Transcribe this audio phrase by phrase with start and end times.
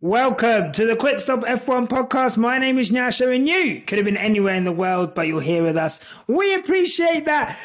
[0.00, 2.38] Welcome to the Quick Stop F1 podcast.
[2.38, 5.40] My name is Nyasha and you could have been anywhere in the world, but you're
[5.40, 5.98] here with us.
[6.28, 7.58] We appreciate that.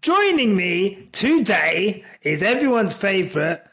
[0.00, 3.66] Joining me today is everyone's favorite.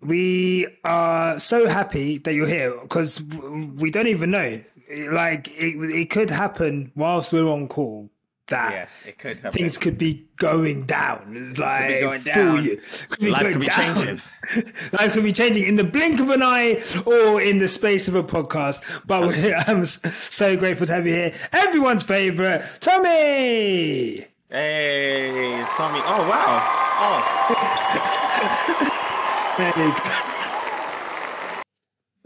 [0.00, 4.64] We are so happy that you're here because we don't even know.
[4.90, 8.10] Like, it, it could happen whilst we're on call
[8.48, 9.52] that Yeah, it could happen.
[9.58, 11.32] things could be going down.
[11.36, 12.64] It's like be going down.
[12.64, 12.76] year-
[13.08, 13.94] Could be Life going could be down.
[13.96, 14.22] changing.
[14.92, 18.14] Life could be changing in the blink of an eye or in the space of
[18.14, 18.82] a podcast.
[19.06, 19.34] But
[19.68, 21.34] I'm so grateful to have you here.
[21.52, 24.26] Everyone's favorite, Tomi.
[24.48, 25.98] Hey, it's Tomi.
[26.04, 26.62] Oh wow.
[26.98, 27.22] Oh,
[30.30, 30.35] you.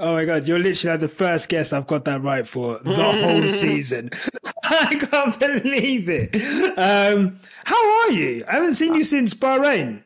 [0.00, 2.94] Oh my god, you're literally like the first guest I've got that right for the
[2.94, 4.08] whole season.
[4.64, 6.34] I can't believe it.
[6.78, 8.42] Um, how are you?
[8.48, 10.02] I haven't seen you since Bahrain.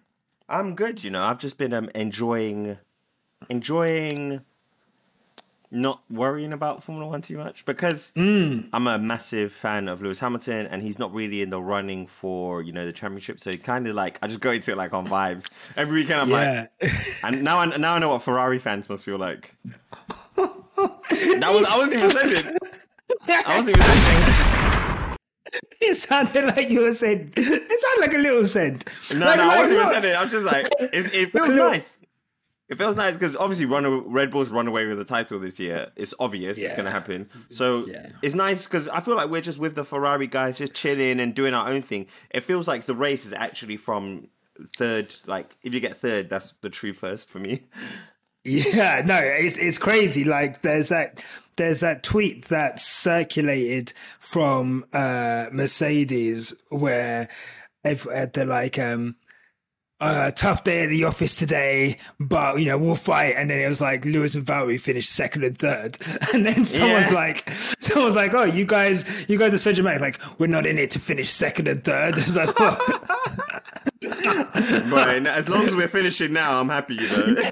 [0.49, 1.05] I'm good.
[1.05, 2.77] You know, I've just been um, enjoying,
[3.49, 4.41] enjoying,
[5.75, 8.61] not worrying about Formula One too much because hmm.
[8.73, 12.63] I'm a massive fan of Lewis Hamilton, and he's not really in the running for
[12.63, 13.41] you know the championship.
[13.41, 15.51] So he kind of like I just go into it like on vibes.
[15.77, 16.67] Every weekend I'm Yeah.
[16.81, 16.91] like,
[17.23, 19.57] and now I now I know what Ferrari fans must feel like.
[20.77, 23.47] That was I wasn't even saying it.
[23.47, 25.21] I wasn't even saying it.
[25.81, 27.33] It sounded like you were saying.
[27.37, 28.85] It sounded like a little said.
[29.15, 30.21] No, like, no, I wasn't even saying it.
[30.21, 31.99] I'm just like, it, it feels nice.
[32.69, 35.91] It feels nice because obviously run, Red Bull's run away with the title this year.
[35.97, 37.29] It's obvious it's going to happen.
[37.51, 38.09] So Yeah.
[38.23, 41.35] it's nice because I feel like we're just with the Ferrari guys, just chilling and
[41.35, 42.07] doing our own thing.
[42.31, 44.29] It feels like the race is actually from
[44.79, 45.15] third.
[45.27, 47.65] Like if you get third, that's the true first for me.
[48.47, 50.23] Yeah, no, it's it's crazy.
[50.25, 51.25] Like there's that
[51.57, 57.29] there's that tweet that circulated from uh Mercedes where
[57.85, 59.17] if uh, they're like um
[60.05, 63.35] uh, tough day at the office today, but you know we'll fight.
[63.37, 65.97] And then it was like Lewis and Valtteri finished second and third,
[66.35, 67.15] and then someone's Yeah.
[67.15, 70.01] like, someone's like, oh, you guys, you guys are so dramatic.
[70.01, 72.19] Like we're not in it to finish second and third.
[72.19, 73.39] It's like, oh.
[74.91, 76.95] But as long as we're finishing now, I'm happy.
[76.95, 77.43] You know.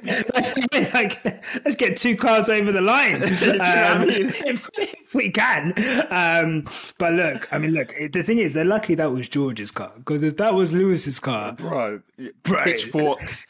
[0.94, 1.24] like,
[1.64, 4.26] let's get two cars over the line what I um, mean?
[4.46, 5.74] if, if we can.
[6.10, 6.64] Um,
[6.98, 7.94] but look, I mean, look.
[8.12, 11.54] The thing is, they're lucky that was George's car because if that was Lewis's car,
[11.54, 12.00] bro.
[12.42, 12.64] Bro.
[12.64, 13.46] Pitchforks,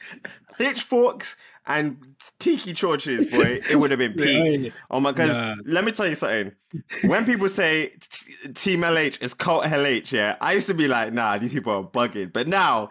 [0.57, 1.37] pitchforks,
[1.67, 1.97] and
[2.39, 3.61] tiki torches, boy.
[3.71, 4.73] It would have been peak.
[4.91, 5.29] Oh my god!
[5.29, 5.55] Nah.
[5.65, 6.53] Let me tell you something.
[7.05, 7.95] When people say
[8.55, 11.85] Team LH is cult LH, yeah, I used to be like, nah, these people are
[11.85, 12.33] bugging.
[12.33, 12.89] But now.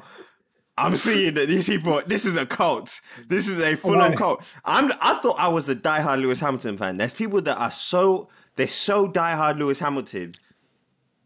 [0.77, 2.01] I'm seeing that these people.
[2.07, 3.01] This is a cult.
[3.27, 4.17] This is a full-on Right.
[4.17, 4.51] cult.
[4.65, 4.91] I'm.
[5.01, 6.97] I thought I was a diehard Lewis Hamilton fan.
[6.97, 8.29] There's people that are so.
[8.55, 10.31] They're so diehard Lewis Hamilton.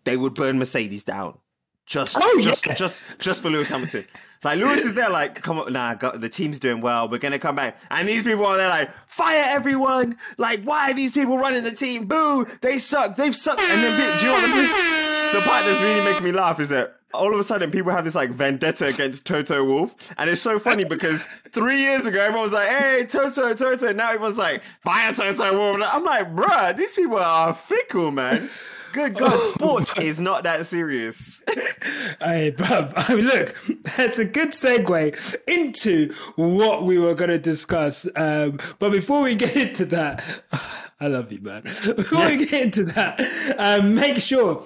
[0.04, 1.38] They would burn Mercedes down.
[1.86, 2.74] Just, Oh, just, yeah.
[2.74, 4.06] just, just for Lewis Hamilton.
[4.44, 7.10] Like Lewis is there, like, come on, nah, the team's doing well.
[7.10, 10.18] We're gonna come back, and these people are there, like, fire everyone.
[10.38, 12.06] Like, why are these people running the team?
[12.06, 12.46] Boo!
[12.62, 13.16] They suck.
[13.16, 13.62] They've sucked.
[13.62, 16.70] And then, do you know what the, the part that's really making me laugh is
[16.70, 20.42] that all of a sudden people have this like vendetta against Toto Wolff, and it's
[20.42, 24.62] so funny because three years ago everyone was like, "Hey, Toto, Toto," now everyone's like,
[24.82, 28.50] "Fire Toto Wolff." I'm like, bruh, these people are fickle, man.
[28.96, 31.44] Good God, sports is not that serious.
[32.20, 33.56] Hey, bruv, I mean, look,
[33.96, 38.08] that's a good segue into what we were going to discuss.
[38.16, 40.24] Um, but before we get into that,
[41.00, 41.62] I love you, man.
[41.96, 43.20] Before we get into that,
[43.60, 44.66] um, make sure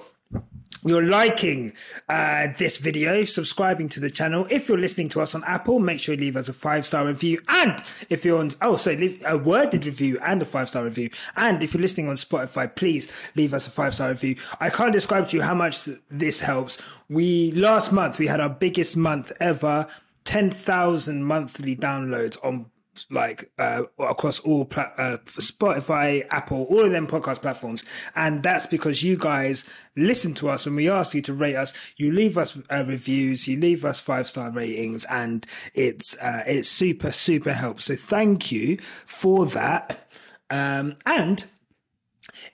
[0.84, 1.74] you're liking
[2.08, 4.46] uh, this video, subscribing to the channel.
[4.50, 7.06] If you're listening to us on Apple, make sure you leave us a five star
[7.06, 7.40] review.
[7.48, 11.10] And if you're on, oh, sorry, leave a worded review and a five star review.
[11.36, 14.36] And if you're listening on Spotify, please leave us a five star review.
[14.58, 16.80] I can't describe to you how much this helps.
[17.10, 19.86] We, last month, we had our biggest month ever
[20.24, 22.70] 10,000 monthly downloads on
[23.10, 27.84] like uh, across all pla- uh, Spotify, Apple, all of them podcast platforms,
[28.14, 31.72] and that's because you guys listen to us when we ask you to rate us.
[31.96, 36.68] You leave us uh, reviews, you leave us five star ratings, and it's uh, it's
[36.68, 37.84] super super helps.
[37.84, 40.08] So thank you for that.
[40.50, 41.44] Um, and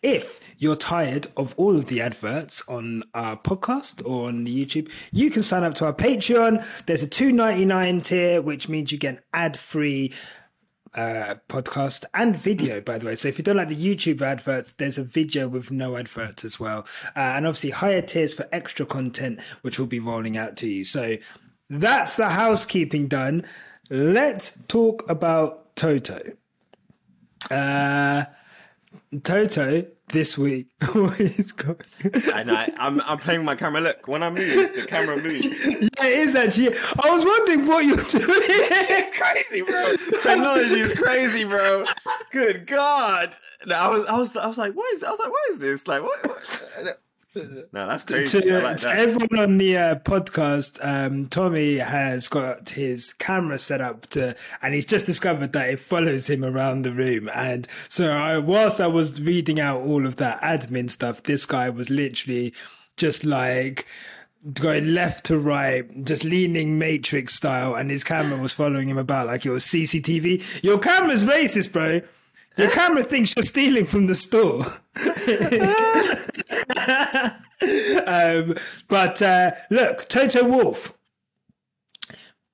[0.02, 4.90] if you're tired of all of the adverts on our podcast or on the YouTube,
[5.12, 6.64] you can sign up to our Patreon.
[6.86, 10.12] There's a two ninety nine tier, which means you get ad free
[10.94, 13.14] uh, podcast and video, by the way.
[13.16, 16.58] So if you don't like the YouTube adverts, there's a video with no adverts as
[16.58, 16.86] well.
[17.14, 20.84] Uh, and obviously higher tiers for extra content, which will be rolling out to you.
[20.84, 21.16] So
[21.68, 23.44] that's the housekeeping done.
[23.90, 26.18] Let's talk about Toto.
[27.50, 28.24] Uh,
[29.22, 30.69] Toto this week.
[31.19, 31.78] is going?
[32.34, 33.81] And I, I'm, I'm playing my camera.
[33.81, 35.44] Look, when I move, the camera moves.
[35.66, 36.69] Yeah, it is actually.
[37.02, 38.25] I was wondering what you're doing.
[38.28, 40.20] It's crazy, bro.
[40.22, 41.84] Technology is crazy, bro.
[42.31, 43.34] Good God!
[43.66, 45.02] No, I was, I was, I was like, what is?
[45.02, 45.88] I was like, what is this?
[45.88, 47.00] Like, what?
[47.72, 48.40] No, that's crazy.
[48.40, 48.98] to, like to that.
[48.98, 54.74] everyone on the uh, podcast, um, Tomi has got his camera set up to, and
[54.74, 57.28] he's just discovered that it follows him around the room.
[57.34, 61.68] And so, I, whilst I was reading out all of that admin stuff, this guy
[61.68, 62.54] was literally
[62.96, 63.86] just like
[64.54, 69.26] going left to right, just leaning Matrix style, and his camera was following him about
[69.26, 70.62] like it was CCTV.
[70.62, 72.00] Your camera's racist, bro.
[72.56, 74.64] Your camera thinks you're stealing from the store.
[78.06, 78.54] um,
[78.88, 80.94] but uh, look, Toto Wolff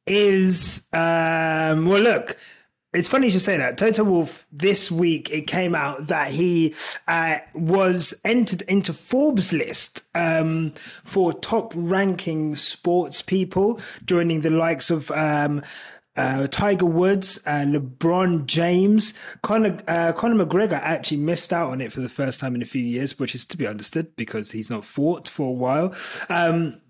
[0.07, 2.03] is um, well.
[2.03, 2.37] Look,
[2.93, 3.79] it's funny you should say that.
[3.79, 6.75] Toto Wolff this week it came out that he
[7.07, 10.73] uh, was entered into Forbes list um,
[11.05, 15.11] for top ranking sports people, joining the likes of.
[16.15, 21.91] Uh, Tiger Woods, uh, LeBron James, Conor, uh, Conor McGregor actually missed out on it
[21.91, 24.69] for the first time in a few years, which is to be understood because he's
[24.69, 25.95] not fought for a while.
[26.29, 26.82] Um,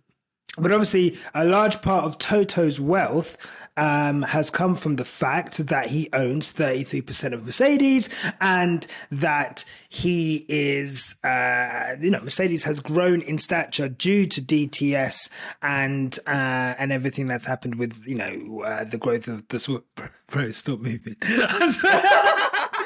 [0.58, 3.38] but obviously, a large part of Toto's wealth
[3.78, 8.10] um, has come from the fact that he owns 33% of Mercedes
[8.40, 15.30] and that he is, uh, you know, Mercedes has grown in stature due to DTS
[15.62, 19.82] and uh, and everything that's happened with, you know, uh, the growth of the.
[20.28, 21.16] Bro, stop moving.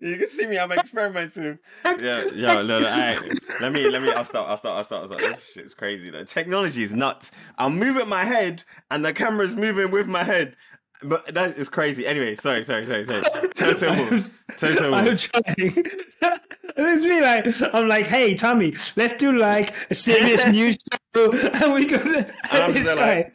[0.00, 0.58] You can see me.
[0.58, 1.58] I'm experimenting.
[1.84, 2.54] Yeah, yeah.
[2.54, 2.76] No, no.
[2.76, 3.18] All right.
[3.60, 4.10] Let me, let me.
[4.12, 4.48] I'll start.
[4.48, 4.78] I'll start.
[4.78, 5.10] I'll start.
[5.10, 5.36] I'll start.
[5.36, 6.10] This shit's crazy.
[6.10, 6.24] though.
[6.24, 7.30] technology is nuts.
[7.58, 10.56] I'm moving my head, and the camera's moving with my head.
[11.02, 12.06] But that is crazy.
[12.06, 13.22] Anyway, sorry, sorry, sorry, sorry.
[13.54, 14.30] Toto Wolff.
[14.58, 15.42] Toto I'm trying.
[15.56, 20.76] it's me like I'm like, hey Tomi, let's do like a serious news
[21.14, 21.96] show, and we go.
[21.96, 23.32] And I'm this there guy,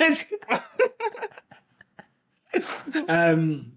[0.00, 0.28] like-
[3.08, 3.72] um.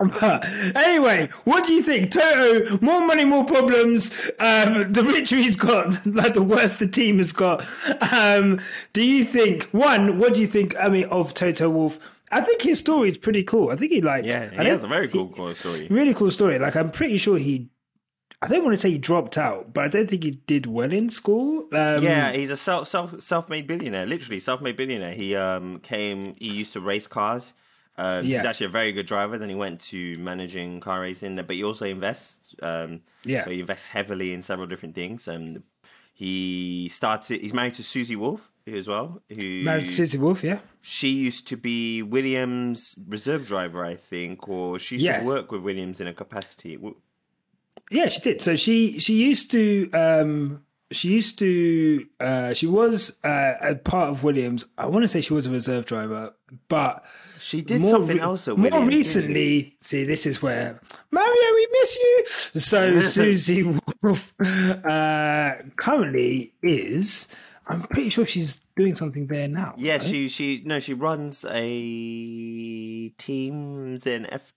[0.00, 0.44] But
[0.76, 2.78] anyway, what do you think, Toto?
[2.80, 4.10] More money, more problems.
[4.40, 7.64] Um, the richer he's got, like the worse the team has got.
[8.12, 8.60] Um,
[8.92, 10.18] do you think one?
[10.18, 10.74] What do you think?
[10.78, 11.98] I mean, of Toto Wolff.
[12.32, 13.70] I think his story is pretty cool.
[13.70, 14.24] I think he like.
[14.24, 15.86] Yeah, I he has a very he- cool, cool story.
[15.88, 16.58] really cool story.
[16.58, 17.68] Like I'm pretty sure he.
[18.42, 20.92] I don't want to say he dropped out, but I don't think he did well
[20.92, 21.60] in school.
[21.72, 24.04] Um, Yeah, he's a self self self made billionaire.
[24.06, 25.14] Literally self made billionaire.
[25.14, 26.34] He um came.
[26.38, 27.54] He used to race cars.
[27.96, 29.38] Um, He's actually a very good driver.
[29.38, 32.54] Then he went to managing car racing, but he also invests.
[32.62, 33.44] Um, Yeah.
[33.44, 35.28] So he invests heavily in several different things.
[35.28, 35.62] Um,
[36.12, 37.40] he started.
[37.40, 39.22] He's married to Susie Wolff as well.
[39.36, 40.42] Who married to Susie Wolff.
[40.44, 45.20] Yeah, she used to be Williams' reserve driver, I think, or she used Yeah.
[45.20, 46.78] to work with Williams in a capacity.
[47.90, 48.40] Yeah, she did.
[48.40, 50.62] So she she used to um
[50.94, 54.64] she used to uh she was uh, a part of Williams.
[54.78, 56.34] I want to say she was a reserve driver,
[56.68, 57.04] but
[57.38, 59.76] She did more something re- else at more Williams, didn't recently.
[59.80, 60.80] See, this is where
[61.10, 62.24] Mario, we miss you.
[62.60, 63.62] So Susie
[64.02, 67.28] Wolff uh, currently is.
[67.66, 69.74] I'm pretty sure she's doing something there now.
[69.78, 70.02] Yeah, right?
[70.02, 74.52] she she no, she runs a teams in F.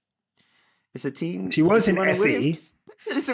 [0.94, 1.52] It's a team.
[1.52, 2.20] She was in FE.
[2.20, 2.74] Williams?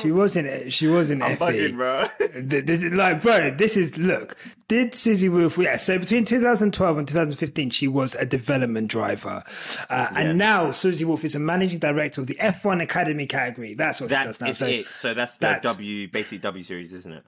[0.01, 0.71] She wasn't.
[0.71, 1.23] She wasn't.
[1.23, 2.07] I'm bugging, bro.
[2.39, 4.37] This is like, bro, this is look.
[4.67, 5.57] Did Susie Wolff?
[5.57, 5.75] Yeah.
[5.75, 9.43] So between 2012 and 2015, she was a development driver,
[9.89, 13.73] uh, and now Susie Wolff is a managing director of the F1 Academy category.
[13.73, 14.51] That's what she does now.
[14.53, 14.85] So it.
[14.85, 17.23] So that's the that's- W, basic W series, isn't it?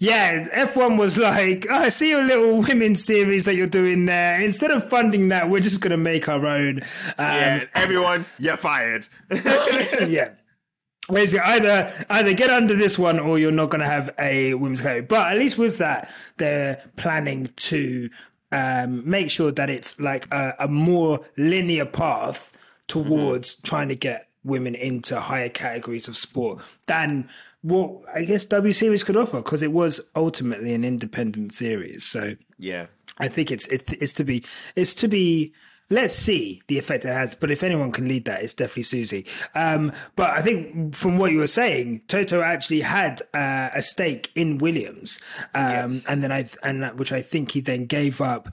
[0.00, 4.40] yeah, F1 was like, oh, I see your little women's series that you're doing there.
[4.40, 6.78] Instead of funding that, we're just gonna make our own.
[6.78, 6.82] Um,
[7.18, 9.06] Yeah, everyone, you're fired.
[9.30, 10.30] yeah.
[11.12, 14.82] Basically, either either get under this one or you're not going to have a women's
[14.82, 15.08] code.
[15.08, 18.10] But at least with that, they're planning to
[18.52, 22.52] um, make sure that it's like a, a more linear path
[22.88, 27.28] towards trying to get women into higher categories of sport than
[27.62, 32.04] what I guess W Series could offer because it was ultimately an independent series.
[32.04, 32.86] So yeah.
[33.18, 34.44] I think it's it's it's to be
[34.76, 35.52] it's to be.
[35.90, 37.34] Let's see the effect it has.
[37.34, 39.26] But if anyone can lead that, it's definitely Susie.
[39.54, 44.30] Um, but I think from what you were saying, Toto actually had uh, a stake
[44.34, 45.18] in Williams,
[45.54, 48.48] um, and then I and that- which I think he then gave up.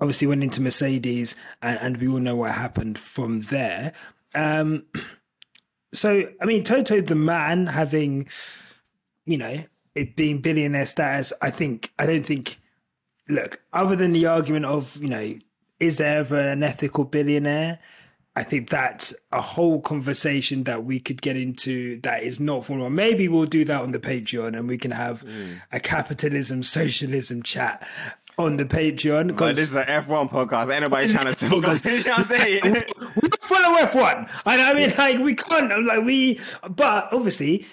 [0.00, 3.92] Obviously, went into Mercedes, and, and we all know what happened from there.
[4.34, 4.86] Um,
[5.92, 8.28] so, I mean, Toto, the man, having
[9.26, 9.64] you know
[9.94, 12.58] it being billionaire status, I think I don't think
[13.28, 15.34] look, other than the argument of, you know,
[15.80, 17.78] is there ever an ethical billionaire?
[18.36, 22.88] I think that's a whole conversation that we could get into that is not formal.
[22.88, 25.60] Maybe we'll do that on the Patreon and we can have mm.
[25.72, 27.86] a capitalism, socialism chat.
[28.38, 29.36] on the Patreon.
[29.36, 30.72] But this is an F1 podcast.
[30.72, 31.50] Ain't nobody trying to talk.
[31.52, 32.62] you know what I'm saying?
[33.20, 36.38] we follow F1, and I mean, like, we can't, like, we.
[36.70, 37.66] But obviously,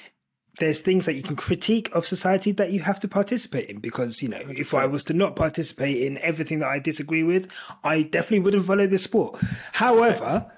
[0.59, 4.21] there's things that you can critique of society that you have to participate in because
[4.21, 7.51] you know if i was to not participate in everything that i disagree with
[7.83, 9.39] i definitely wouldn't follow this sport.
[9.73, 10.51] However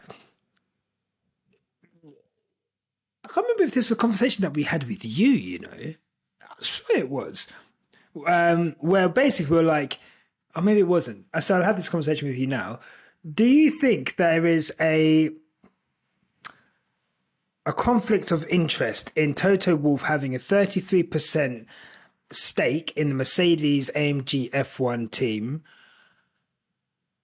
[3.24, 5.94] i can't remember if this was a conversation that we had with you you know.
[6.42, 7.48] I swear it was.
[8.26, 10.00] Um, where basically we are like
[10.56, 11.26] or maybe it wasn't.
[11.40, 12.80] So i'll have this conversation with you now.
[13.32, 15.32] Do you think there is a
[17.68, 21.66] a conflict of interest in Toto Wolff having a 33%
[22.32, 25.64] stake in the Mercedes AMG F1 team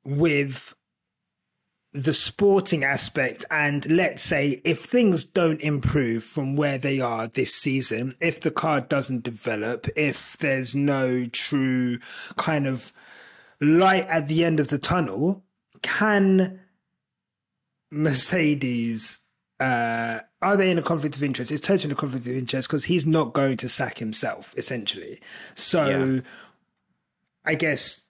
[0.04, 0.76] with
[1.94, 7.54] the sporting aspect and let's say if things don't improve from where they are this
[7.54, 12.00] season if the car doesn't develop if there's no true
[12.36, 12.92] kind of
[13.62, 15.44] light at the end of the tunnel
[15.84, 16.60] can
[17.92, 19.23] mercedes
[19.60, 21.52] uh, are they in a conflict of interest?
[21.52, 25.22] It's totally a conflict of interest because he's not going to sack himself, essentially.
[25.56, 26.22] So, yeah.
[27.46, 28.08] I guess,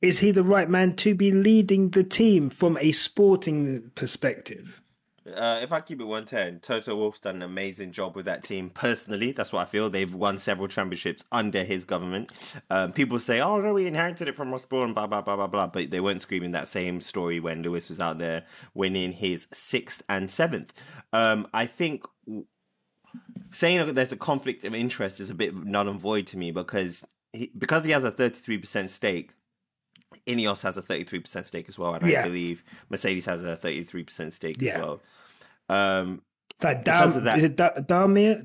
[0.00, 4.82] is he the right man to be leading the team from a sporting perspective?
[5.34, 8.70] Uh, if I keep it 110, Toto Wolff's done an amazing job with that team.
[8.70, 9.90] Personally, that's what I feel.
[9.90, 12.32] They've won several championships under his government.
[12.70, 15.46] Um, people say, oh, no, we inherited it from Ross Brawn, blah, blah, blah, blah,
[15.46, 15.66] blah.
[15.66, 18.44] But they weren't screaming that same story when Lewis was out there
[18.74, 20.72] winning his sixth and seventh.
[21.12, 22.04] Um, I think
[23.52, 26.50] saying that there's a conflict of interest is a bit null and void to me
[26.50, 29.32] because he, because he has a 33% stake
[30.26, 32.20] Ineos has a 33% stake as well, and yeah.
[32.20, 34.72] I believe Mercedes has a 33% stake yeah.
[34.72, 35.00] as well.
[35.68, 36.22] Um,
[36.60, 38.42] Dam- that, is it da- Daimler?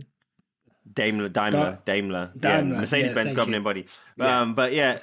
[0.91, 3.85] Daimler, Daimler, Daimler, yeah, Mercedes-Benz yeah, governing body.
[4.19, 4.99] Um, but yeah,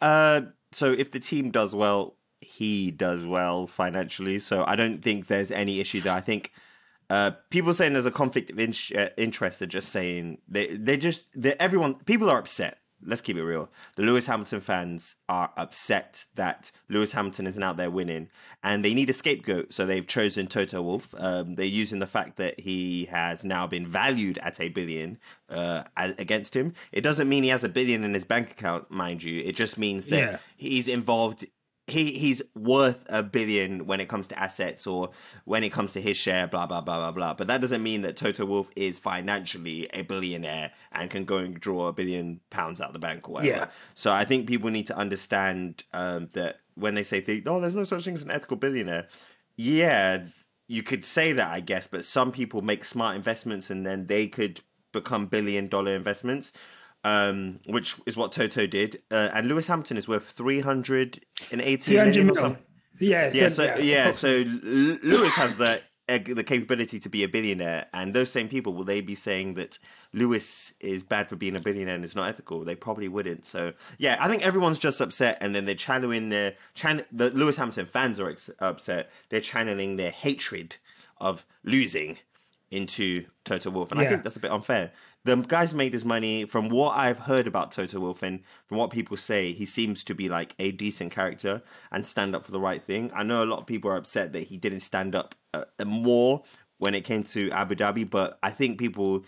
[0.00, 4.38] uh, so if the team does well, he does well financially.
[4.38, 6.14] So I don't think there's any issue there.
[6.14, 6.52] I think
[7.10, 10.96] uh, people saying there's a conflict of in- uh, interest are just saying they they
[10.96, 11.28] just
[11.60, 13.68] everyone people are upset let's keep it real.
[13.96, 18.28] The Lewis Hamilton fans are upset that Lewis Hamilton isn't out there winning,
[18.62, 19.72] and they need a scapegoat.
[19.72, 21.14] So they've chosen Toto Wolff.
[21.16, 25.18] Um, they're using the fact that he has now been valued at a billion
[25.48, 26.74] uh, against him.
[26.92, 29.40] It doesn't mean he has a billion in his bank account, mind you.
[29.40, 30.38] It just means that yeah.
[30.56, 31.46] he's involved
[31.92, 35.10] he he's worth a billion when it comes to assets or
[35.44, 37.34] when it comes to his share, blah blah blah blah blah.
[37.34, 41.58] But that doesn't mean that Toto Wolff is financially a billionaire and can go and
[41.58, 43.56] draw a billion pounds out of the bank or whatever.
[43.56, 43.68] Yeah.
[43.94, 47.76] So I think people need to understand um, that when they say, things, "Oh, there's
[47.76, 49.08] no such thing as an ethical billionaire,"
[49.56, 50.24] yeah,
[50.68, 51.86] you could say that, I guess.
[51.86, 54.60] But some people make smart investments and then they could
[54.92, 56.52] become billion dollar investments
[57.04, 59.02] um, which is what Toto did.
[59.10, 62.62] Uh, and Lewis Hamilton is worth 380 million or something.
[62.98, 63.48] Yeah, yeah.
[63.48, 68.12] So yeah, yeah so Lewis has the uh, the capability to be a billionaire, and
[68.12, 69.78] those same people will they be saying that
[70.12, 72.64] Lewis is bad for being a billionaire and it's not ethical?
[72.64, 73.46] They probably wouldn't.
[73.46, 77.56] So yeah, I think everyone's just upset, and then they're channeling their chan- the Lewis
[77.56, 79.10] Hamilton fans are ex- upset.
[79.28, 80.76] They're channeling their hatred
[81.18, 82.18] of losing
[82.70, 84.06] into Toto Wolff, and yeah.
[84.06, 84.92] I think that's a bit unfair
[85.24, 86.44] the guy's made his money.
[86.44, 90.14] From what I've heard about Toto Wolff and from what people say, he seems to
[90.14, 93.10] be like a decent character and stand up for the right thing.
[93.14, 96.42] I know a lot of people are upset that he didn't stand up uh, more
[96.78, 99.24] when it came to Abu Dhabi, but I think people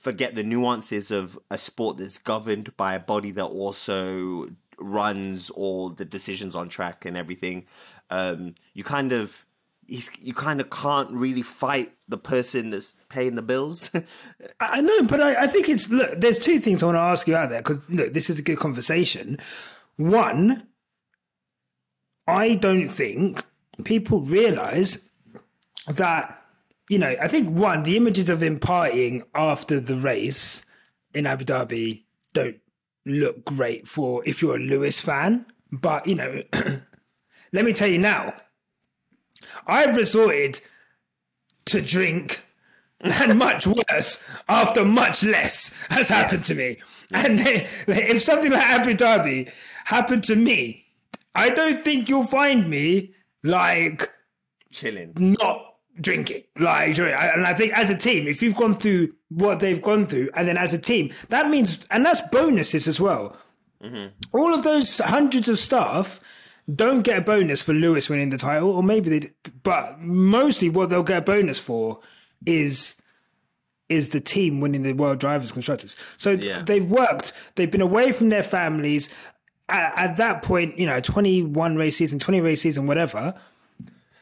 [0.00, 4.48] forget the nuances of a sport that's governed by a body that also
[4.80, 7.66] runs all the decisions on track and everything.
[8.10, 9.44] Um, you kind of
[9.88, 13.90] he's you kind of can't really fight the person that's paying the bills.
[14.60, 16.20] I know, but I, I, think it's look.
[16.20, 18.42] There's two things I want to ask you out there because look, this is a
[18.42, 19.38] good conversation.
[19.96, 20.68] One,
[22.26, 23.42] I don't think
[23.82, 25.08] people realize
[25.88, 26.40] that
[26.88, 27.16] you know.
[27.20, 30.64] I think one, the images of him partying after the race
[31.14, 32.04] in Abu Dhabi
[32.34, 32.58] don't
[33.06, 35.46] look great for if you're a Lewis fan.
[35.72, 36.42] But you know,
[37.52, 38.34] let me tell you now
[39.66, 40.60] I've resorted
[41.66, 42.44] to drink
[43.00, 46.48] and much worse after much less has happened yes.
[46.48, 46.76] to me.
[47.12, 49.50] And if something like Abu Dhabi
[49.84, 50.84] happened to me,
[51.34, 53.14] I don't think you'll find me
[53.44, 54.10] like
[54.72, 56.42] chilling, not drinking.
[56.58, 60.30] Like, and I think as a team, if you've gone through what they've gone through,
[60.34, 63.36] and then as a team, that means, and that's bonuses as well.
[63.82, 64.08] Mm-hmm.
[64.32, 66.20] All of those hundreds of staff
[66.70, 69.30] don't get a bonus for Lewis winning the title, or maybe they,
[69.62, 72.00] but mostly what they'll get a bonus for
[72.46, 73.00] is
[73.88, 75.96] is the team winning the World Drivers Constructors.
[76.18, 76.62] So yeah.
[76.62, 79.08] they've worked, they've been away from their families.
[79.68, 83.34] at, at that point, you know, 21 race season, 20 race season, whatever,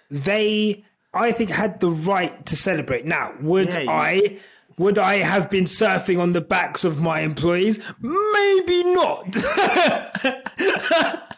[0.08, 3.06] they, I think, had the right to celebrate.
[3.06, 4.38] Now, would Yeah, I.
[4.78, 7.78] Would I have been surfing on the backs of my employees?
[8.02, 9.34] Maybe not.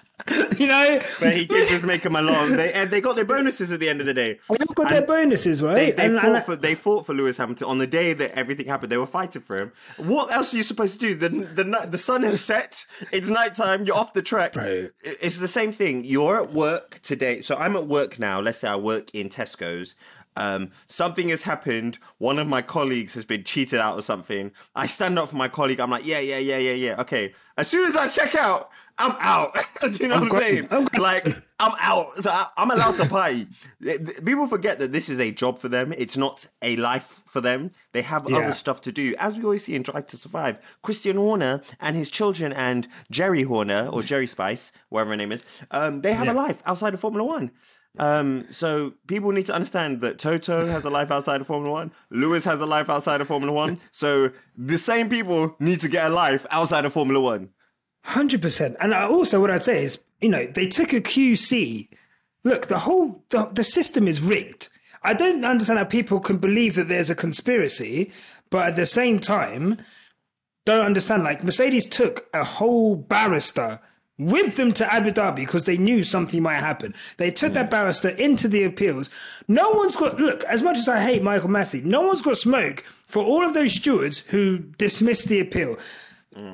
[0.59, 2.49] you know, But he did just make them a lot.
[2.51, 4.39] They and they got their bonuses at the end of the day.
[4.49, 5.75] they've got their bonuses, right?
[5.75, 8.33] They, they And- fought and- for they fought for Lewis Hamilton on the day that
[8.33, 8.91] everything happened.
[8.91, 9.73] They were fighting for him.
[9.97, 11.15] What else are you supposed to do?
[11.15, 12.85] The the the sun has set.
[13.13, 13.85] It's nighttime.
[13.85, 14.57] You're off the track.
[14.57, 16.05] I- It's the same thing.
[16.05, 17.41] You're at work today.
[17.41, 18.41] So I'm at work now.
[18.41, 19.95] Let's say I work in Tesco's.
[20.39, 21.99] Um, something has happened.
[22.19, 24.53] One of my colleagues has been cheated out or something.
[24.75, 25.81] I stand up for my colleague.
[25.81, 27.01] I'm like, yeah, yeah, yeah, yeah, yeah.
[27.01, 27.35] Okay.
[27.57, 29.57] As soon as I check out, I'm out.
[29.81, 30.69] Do you know what I'm saying?
[30.71, 30.87] I'm.
[31.01, 31.27] Like
[31.61, 32.13] I'm out.
[32.17, 33.47] So I, I'm allowed to party.
[34.25, 35.93] People forget that this is a job for them.
[35.97, 37.71] It's not a life for them.
[37.93, 38.39] They have Yeah.
[38.39, 39.15] other stuff to do.
[39.19, 43.43] As we always see in Drive to Survive, Christian Horner and his children and Geri
[43.43, 47.01] Horner or Geri Spice, whatever her name is, um, they have a life outside of
[47.01, 47.51] Formula One.
[47.99, 51.93] Um, so people need to understand that Toto has a life outside of Formula One.
[52.11, 53.79] Lewis has a life outside of Formula One.
[53.91, 57.51] So the same people need to get a life outside of Formula One.
[58.03, 58.77] Hundred percent.
[58.81, 61.89] And also, what I'd say is, you know, they took a QC.
[62.45, 64.69] Look, the whole the, the system is rigged.
[65.03, 68.13] I don't understand how people can believe that there's a conspiracy,
[68.51, 69.79] but at the same time,
[70.65, 71.25] don't understand.
[71.25, 73.81] Like Mercedes took a whole barrister
[74.19, 76.95] with them to Abu Dhabi because they knew something might happen.
[77.17, 79.11] They took that barrister into the appeals.
[79.47, 80.43] No one's got look.
[80.45, 83.75] As much as I hate Michael Masi, no one's got smoke for all of those
[83.75, 85.77] stewards who dismissed the appeal.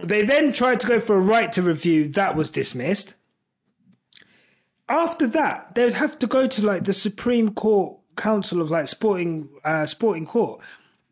[0.03, 2.09] They then tried to go for a right to review.
[2.09, 3.15] That was dismissed.
[4.89, 8.89] After that, they would have to go to like the Supreme Court Council of like
[8.89, 10.61] sporting uh, sporting court.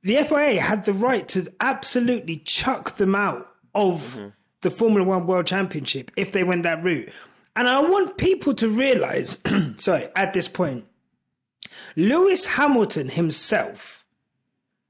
[0.03, 4.21] The FIA had the right to absolutely chuck them out of
[4.63, 7.11] the Formula One World Championship if they went that route.
[7.55, 9.43] And I want people to realize,
[9.77, 10.87] sorry, at this point,
[11.97, 14.03] Lewis Hamilton himself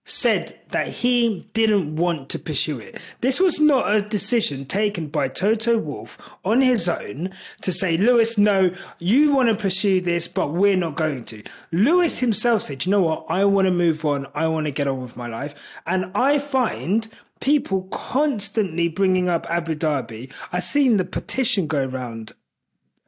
[0.05, 3.01] said that he didn't want to pursue it.
[3.21, 8.37] This was not a decision taken by Toto Wolff on his own to say, Lewis,
[8.37, 11.43] no, you want to pursue this, but we're not going to.
[11.71, 14.89] Lewis himself said, you know what, I want to move on, I want to get
[14.89, 15.81] on with my life.
[15.87, 17.09] And I find
[17.43, 20.33] people constantly bringing up Abu Dhabi.
[20.53, 22.33] I seen the petition go around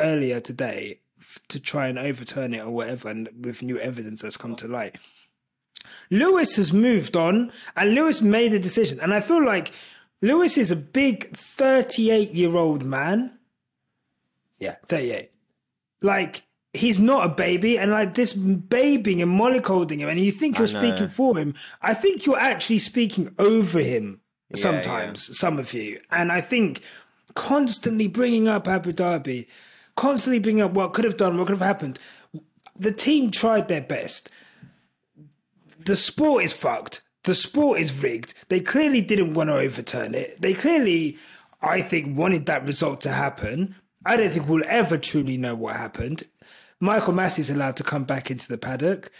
[0.00, 4.36] earlier today f- to try and overturn it or whatever, and with new evidence that's
[4.36, 4.96] come to light.
[6.10, 8.98] Lewis has moved on and Lewis made a decision.
[9.00, 9.72] And I feel like
[10.20, 13.38] Lewis is a big 38 year old man.
[14.58, 15.30] Yeah, 38.
[16.02, 16.42] Like,
[16.72, 17.78] he's not a baby.
[17.78, 21.54] And like this babying and mollycoddling him, and you think you're speaking for him.
[21.80, 24.20] I think you're actually speaking over him
[24.56, 26.00] sometimes, some of you.
[26.10, 26.80] And I think
[27.34, 29.46] constantly bringing up Abu Dhabi,
[29.96, 31.98] constantly bringing up what could have done, what could have happened.
[32.76, 34.30] The team tried their best
[35.84, 37.02] the sport is fucked.
[37.24, 38.34] The sport is rigged.
[38.48, 40.40] They clearly didn't want to overturn it.
[40.40, 41.18] They clearly,
[41.62, 43.74] I think, wanted that result to happen.
[44.04, 46.24] I don't think we'll ever truly know what happened.
[46.80, 49.10] Michael Masi's allowed to come back into the paddock.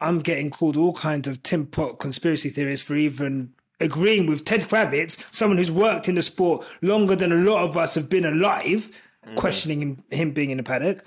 [0.00, 4.60] I'm getting called all kinds of Tim Pot conspiracy theorists for even agreeing with Ted
[4.62, 8.24] Kravitz, someone who's worked in the sport longer than a lot of us have been
[8.24, 8.90] alive,
[9.36, 11.04] questioning him, him being in the paddock.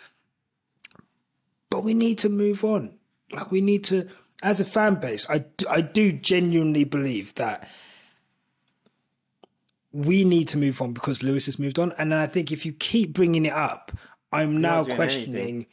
[1.69, 2.93] But we need to move on.
[3.31, 4.07] Like we need to,
[4.43, 7.67] as a fan base, I I do genuinely believe that
[9.91, 11.93] we need to move on because Lewis has moved on.
[11.97, 13.91] And then I think if you keep bringing it up,
[14.31, 15.35] I'm now questioning.
[15.35, 15.67] anything.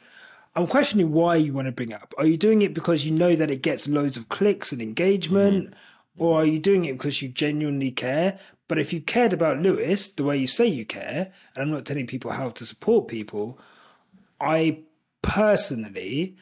[0.55, 2.13] I'm questioning why you want to bring it up.
[2.17, 5.73] Are you doing it because you know that it gets loads of clicks and engagement,
[6.17, 6.41] or mm-hmm.
[6.41, 8.39] are you doing it because you genuinely care?
[8.67, 11.85] But if you cared about Lewis the way you say you care, and I'm not
[11.85, 13.59] telling people how to support people,
[14.39, 14.79] I
[15.21, 16.37] personally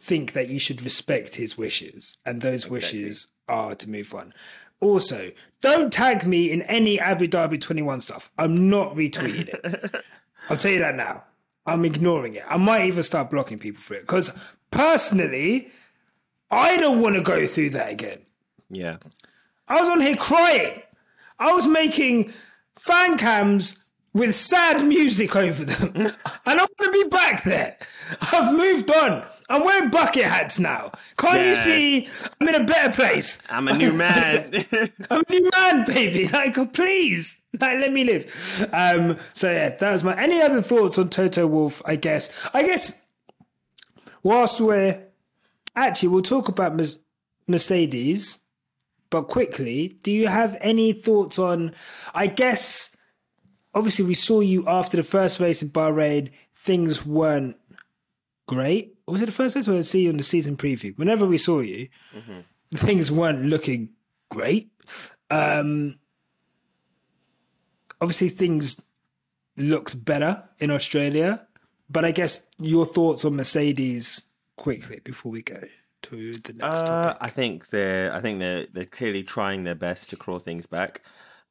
[0.00, 4.32] think that you should respect his wishes, and those wishes are to move on.
[4.80, 8.30] Also, don't tag me in any Abu Dhabi 21 stuff.
[8.38, 10.04] I'm not retweeting it.
[10.48, 11.24] I'll tell you that now.
[11.66, 12.44] I'm ignoring it.
[12.48, 14.32] I might even start blocking people for it because
[14.70, 15.70] personally,
[16.50, 18.20] I don't want to go through that again.
[18.70, 18.98] Yeah.
[19.66, 20.82] I was on here crying.
[21.38, 22.32] I was making
[22.76, 23.84] fan cams
[24.14, 25.92] with sad music over them.
[25.96, 26.14] and
[26.46, 27.76] I want to be back there.
[28.32, 29.24] I've moved on.
[29.50, 30.92] I'm wearing bucket hats now.
[31.16, 32.08] Can't you see
[32.40, 33.40] I'm in a better place?
[33.48, 34.52] I'm a new man.
[35.10, 36.28] I'm a new man, baby.
[36.38, 38.68] Like, oh, please, like, let me live.
[38.72, 40.16] Um, so yeah, that was my.
[40.20, 41.80] Any other thoughts on Toto Wolff?
[41.84, 42.48] I guess.
[42.52, 43.00] I guess.
[44.22, 45.07] Whilst we're
[45.74, 46.80] actually, we'll talk about
[47.46, 48.42] Mercedes
[49.10, 51.74] but quickly, do you have any thoughts on?
[52.14, 52.94] I guess,
[53.74, 56.30] obviously, we saw you after the first race in Bahrain.
[56.54, 57.56] Things weren't
[58.46, 58.96] great.
[59.06, 60.96] Was it the first race or did I see you in the season preview?
[60.98, 61.88] Whenever we saw you,
[62.74, 63.90] things weren't looking
[64.28, 64.70] great.
[65.30, 65.98] Um,
[68.00, 68.80] obviously, things
[69.56, 71.46] looked better in Australia,
[71.88, 74.27] but I guess your thoughts on Mercedes
[74.58, 75.62] quickly before we go
[76.02, 77.18] to the next Uh, topic.
[77.22, 81.02] I think they're I think they're they're clearly trying their best to claw things back.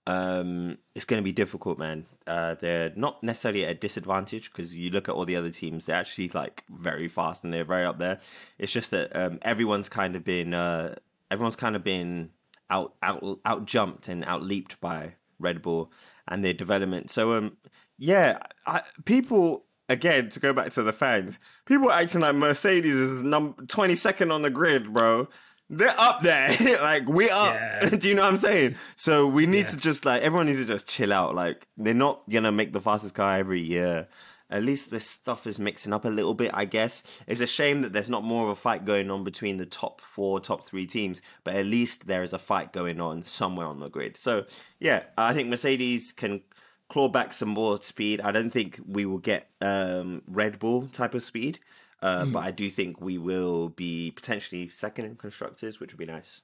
[0.06, 2.06] Um, it's going to be difficult, man.
[2.26, 5.84] Uh, they're not necessarily at a disadvantage because you look at all the other teams;
[5.84, 8.20] they're actually like very fast and they're very up there.
[8.58, 10.96] It's just that um, everyone's kind of been uh,
[11.30, 12.30] everyone's kind of been
[12.70, 15.92] out out out jumped and out leaped by Red Bull
[16.28, 17.10] and their development.
[17.10, 17.58] So um,
[17.98, 23.22] yeah, I, people again to go back to the fans, people acting like Mercedes is
[23.22, 25.28] number twenty second on the grid, bro.
[25.70, 27.54] They're up there, like we up.
[27.54, 27.90] Yeah.
[28.00, 28.76] Do you know what I'm saying?
[28.96, 31.36] So we need to just like everyone needs to just chill out.
[31.36, 34.08] Like they're not gonna make the fastest car every year.
[34.50, 37.04] At least this stuff is mixing up a little bit, I guess.
[37.28, 40.00] It's a shame that there's not more of a fight going on between the top
[40.00, 43.82] four, top three teams, but at least there is a fight going on somewhere on
[43.82, 44.16] the grid.
[44.16, 44.46] So,
[44.80, 46.44] yeah, I think Mercedes can
[46.90, 48.22] claw back some more speed.
[48.22, 51.60] I don't think we will get um, Red Bull type of speed,
[52.02, 56.06] uh, but I do think we will be potentially second in constructors, which would be
[56.06, 56.42] nice.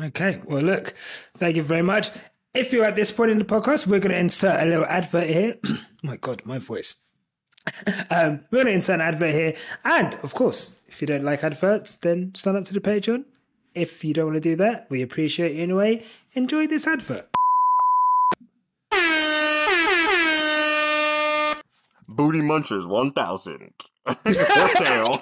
[0.00, 0.40] Okay.
[0.44, 0.94] Well, look,
[1.36, 2.10] thank you very much.
[2.54, 5.28] If you're at this point in the podcast, we're going to insert a little advert
[5.28, 5.56] here.
[6.02, 7.06] my God, my voice.
[8.10, 9.56] um, we're going to insert an advert here.
[9.84, 13.24] And of course, if you don't like adverts, then sign up to the Patreon.
[13.74, 16.04] If you don't want to do that, we appreciate you anyway.
[16.34, 17.28] Enjoy this advert.
[22.16, 23.72] Booty Munchers 1000
[24.04, 24.34] for
[24.68, 25.20] sale.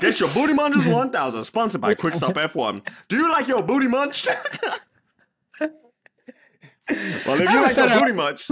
[0.00, 2.82] Get your Booty Munchers 1000, sponsored by Quickstop F1.
[3.08, 4.28] Do you like your booty munched?
[5.60, 5.70] well,
[6.88, 8.50] if you like said your I- booty munched,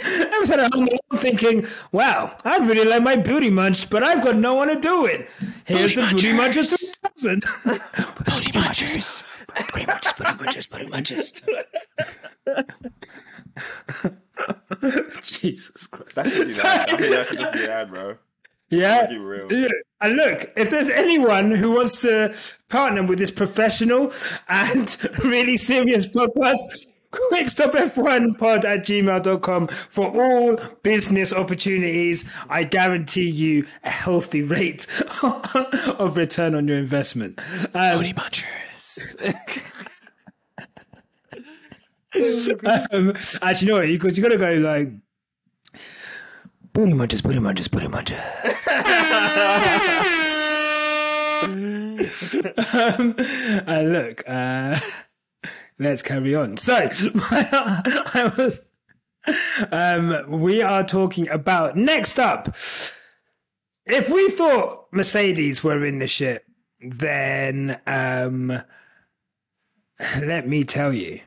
[0.00, 4.36] I was at home thinking, wow, I'd really like my booty munched, but I've got
[4.36, 5.28] no one to do it.
[5.64, 6.76] Here's the Booty Munchers
[7.16, 7.42] 2000.
[7.64, 9.24] Booty Munchers.
[9.54, 11.32] Booty Munchers, Booty Munchers, Booty Munchers.
[15.22, 16.16] Jesus Christ.
[16.16, 16.90] that should be that.
[16.90, 18.16] I think that should just be that, bro.
[18.70, 19.06] Yeah.
[19.06, 19.52] Keep it real.
[19.52, 19.68] Yeah.
[20.00, 22.34] And look, if there's anyone who wants to
[22.68, 24.12] partner with this professional
[24.48, 32.30] and really serious podcast, Quickstop F1 pod at gmail.com for all business opportunities.
[32.50, 34.86] I guarantee you a healthy rate
[35.22, 37.40] of return on your investment.
[37.74, 38.04] Um,
[42.92, 43.88] um, actually, what?
[43.88, 44.90] You got, you got to go like,
[46.72, 48.18] booty munchers, booty munchers, booty munchers.
[52.74, 53.14] um,
[53.66, 54.78] uh, look, uh,
[55.78, 56.56] let's carry on.
[56.56, 56.74] So,
[57.30, 58.60] I was,
[59.70, 62.54] um, we are talking about next up.
[63.86, 66.44] If we thought Mercedes were in the shit,
[66.80, 68.62] then um,
[70.20, 71.20] let me tell you,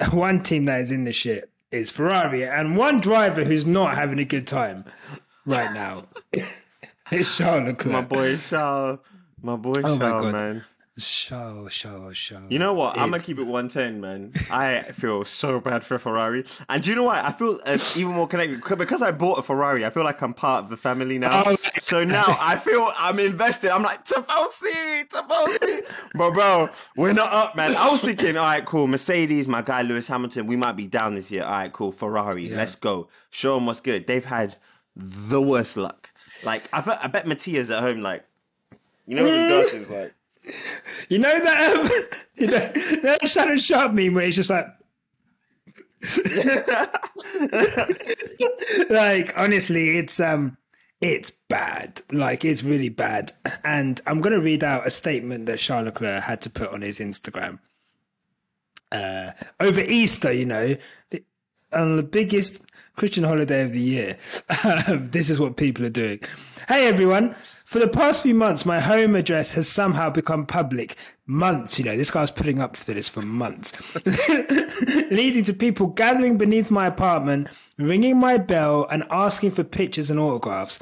[0.12, 4.18] one team that is in the shit is Ferrari, and one driver who's not having
[4.18, 4.84] a good time
[5.46, 6.04] right now
[7.12, 7.92] is Charles Leclerc.
[7.92, 8.98] My boy Charles.
[9.42, 10.40] My boy Oh my Charles, God.
[10.40, 10.64] man.
[11.00, 12.42] Charles, show, show.
[12.48, 12.96] You know what?
[12.96, 14.32] I'm gonna keep it 110, man.
[14.50, 17.24] I feel so bad for Ferrari, and do you know what?
[17.24, 19.84] I feel uh, even more connected because I bought a Ferrari.
[19.84, 21.42] I feel like I'm part of the family now.
[21.46, 21.56] Oh.
[21.80, 23.70] So now I feel I'm invested.
[23.70, 27.74] I'm like Tifosi, Tifosi, but bro, we're not up, man.
[27.76, 28.86] I was thinking, all right, cool.
[28.86, 31.44] Mercedes, my guy Lewis Hamilton, we might be down this year.
[31.44, 31.92] All right, cool.
[31.92, 33.08] Ferrari, let's go.
[33.30, 34.06] Show them what's good.
[34.06, 34.56] They've had
[34.94, 36.10] the worst luck.
[36.42, 38.24] Like I, I bet Matthias at home, like
[39.06, 40.14] you know what he does is like.
[41.08, 41.90] You know that um,
[42.36, 44.66] you know that Shannon Sharpe meme where he's just like
[48.90, 50.56] like honestly it's um
[51.02, 53.32] it's bad like it's really bad
[53.64, 57.00] and i'm to read out a statement that charles leclerc had to put on his
[57.00, 57.58] instagram
[58.92, 60.74] uh over easter you know
[61.72, 62.64] on the biggest
[62.96, 64.18] Christian holiday of the year.
[64.90, 66.20] This is what people are doing.
[66.68, 67.34] Hey everyone,
[67.70, 70.96] for the past few months, my home address has somehow become public.
[71.24, 73.94] Months, you know, this guy's putting up for this for months,
[75.12, 77.46] leading to people gathering beneath my apartment,
[77.78, 80.80] ringing my bell, and asking for pictures and autographs.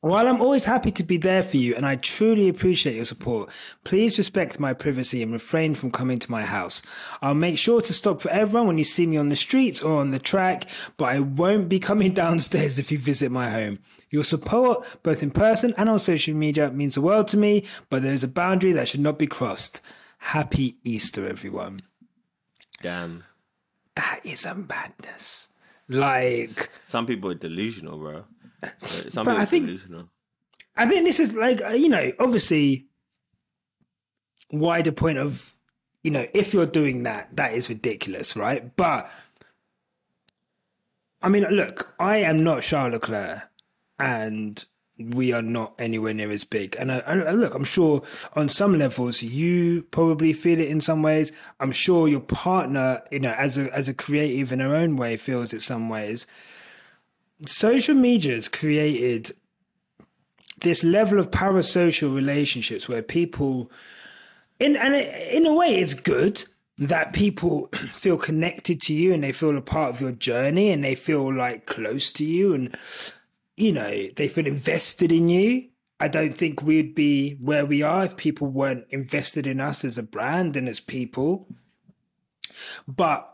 [0.00, 3.50] While I'm always happy to be there for you and I truly appreciate your support,
[3.84, 6.82] please respect my privacy and refrain from coming to my house.
[7.22, 10.00] I'll make sure to stop for everyone when you see me on the streets or
[10.00, 13.78] on the track, but I won't be coming downstairs if you visit my home.
[14.14, 18.04] Your support, both in person and on social media, means the world to me, but
[18.04, 19.80] there is a boundary that should not be crossed.
[20.18, 21.80] Happy Easter, everyone.
[22.80, 23.24] Damn.
[23.96, 25.48] That is a madness.
[25.88, 28.24] Like, Some people are delusional, bro.
[28.78, 30.08] Some people I are think- delusional.
[30.76, 32.86] I think this is like uh, you know, obviously,
[34.52, 35.56] wider point of
[36.04, 38.76] you know, if you're doing that, that is ridiculous, right?
[38.76, 39.10] But
[41.20, 43.42] I mean, look, I am not Charles Leclerc,
[43.98, 44.64] and
[44.98, 46.76] we are not anywhere near as big.
[46.78, 48.02] And I, I, look, I'm sure
[48.34, 51.32] on some levels you probably feel it in some ways.
[51.58, 55.16] I'm sure your partner, you know, as a as a creative in her own way,
[55.16, 56.26] feels it some ways.
[57.46, 59.32] Social media has created
[60.60, 63.70] this level of parasocial relationships where people
[64.60, 66.44] in and in a way it's good
[66.78, 70.84] that people feel connected to you and they feel a part of your journey and
[70.84, 72.76] they feel like close to you and
[73.56, 75.68] you know they feel invested in you.
[76.00, 79.96] I don't think we'd be where we are if people weren't invested in us as
[79.96, 81.48] a brand and as people.
[82.86, 83.30] But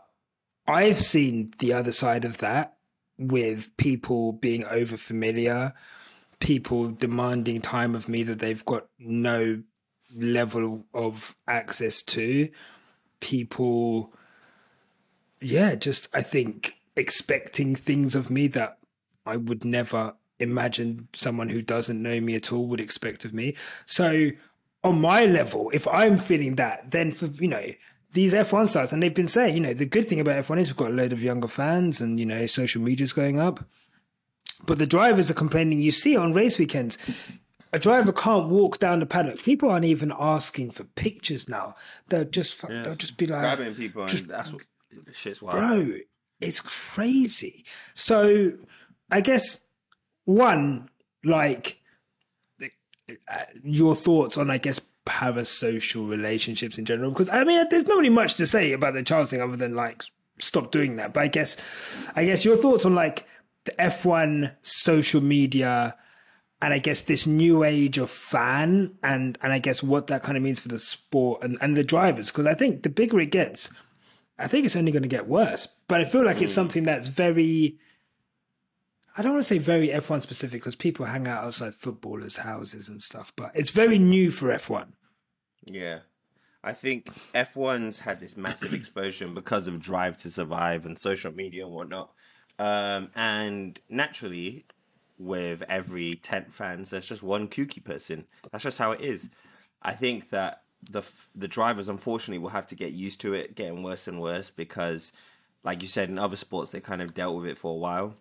[0.67, 2.77] i've seen the other side of that
[3.17, 5.73] with people being over familiar
[6.39, 9.61] people demanding time of me that they've got no
[10.15, 12.49] level of access to.
[13.21, 14.13] People
[15.43, 18.77] yeah just i think expecting things of me that
[19.25, 23.55] i would never imagine someone who doesn't know me at all would expect of me
[23.85, 24.29] so
[24.83, 27.65] on my level if i'm feeling that then for you know
[28.13, 30.67] these f1 stars and they've been saying you know the good thing about f1 is
[30.69, 33.63] we've got a load of younger fans and you know social media's going up
[34.65, 35.79] but the drivers are complaining.
[35.79, 36.97] You see on race weekends.
[37.73, 39.41] A driver can't walk down the paddock.
[39.41, 41.75] People aren't even asking for pictures now.
[42.09, 44.61] They'll just fu- they'll just be like, Grabbing people, and that's what
[45.13, 45.57] shit's wild.
[45.57, 45.95] bro,
[46.41, 47.65] it's crazy.
[47.93, 48.51] So
[49.11, 49.59] I guess
[50.25, 50.89] one
[51.23, 51.79] like
[53.27, 57.97] uh, your thoughts on I guess parasocial relationships in general because I mean there's not
[57.97, 60.03] really much to say about the Charles thing other than like
[60.39, 61.13] stop doing that.
[61.13, 61.57] But I guess
[62.15, 63.27] I guess your thoughts on like
[63.65, 65.95] the F1 social media
[66.61, 70.37] and I guess this new age of fan and and I guess what that kind
[70.37, 73.31] of means for the sport and, and the drivers because I think the bigger it
[73.31, 73.69] gets,
[74.37, 75.67] I think it's only going to get worse.
[75.87, 77.77] But I feel like it's something that's very.
[79.17, 82.87] I don't want to say very F1 specific because people hang out outside footballers' houses
[82.87, 84.87] and stuff, but it's very new for F1.
[85.65, 85.99] Yeah.
[86.63, 91.65] I think F1's had this massive explosion because of Drive to Survive and social media
[91.65, 92.11] and whatnot.
[92.59, 94.65] Um, and naturally,
[95.17, 98.25] with every 10 fans, there's just one kooky person.
[98.51, 99.29] That's just how it is.
[99.81, 101.03] I think that the
[101.35, 105.11] the drivers, unfortunately, will have to get used to it getting worse and worse because,
[105.63, 108.15] like you said, in other sports, they kind of dealt with it for a while.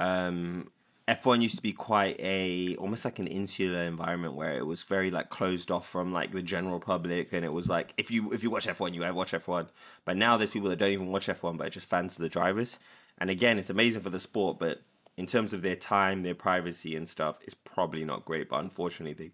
[0.00, 0.70] Um,
[1.06, 5.10] F1 used to be quite a almost like an insular environment where it was very
[5.10, 7.32] like closed off from like the general public.
[7.32, 9.68] And it was like if you if you watch F1 you watch F1
[10.04, 12.28] but now there's people that don't even watch F1 but are just fans of the
[12.28, 12.78] drivers.
[13.18, 14.82] And again it's amazing for the sport but
[15.16, 18.48] in terms of their time their privacy and stuff it's probably not great.
[18.48, 19.32] But unfortunately they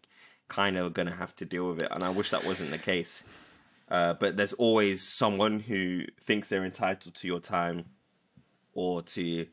[0.49, 1.89] kind of gonna have to deal with it.
[1.91, 3.23] And I wish that wasn't the case.
[3.91, 7.85] Uh, but there's always someone who thinks they're entitled to your time
[8.73, 9.47] or to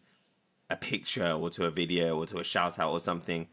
[0.69, 3.47] a picture or to a video or to a shout out or something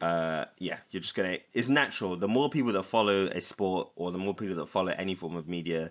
[0.00, 4.12] uh yeah you're just gonna it's natural the more people that follow a sport or
[4.12, 5.90] the more people that follow any form of media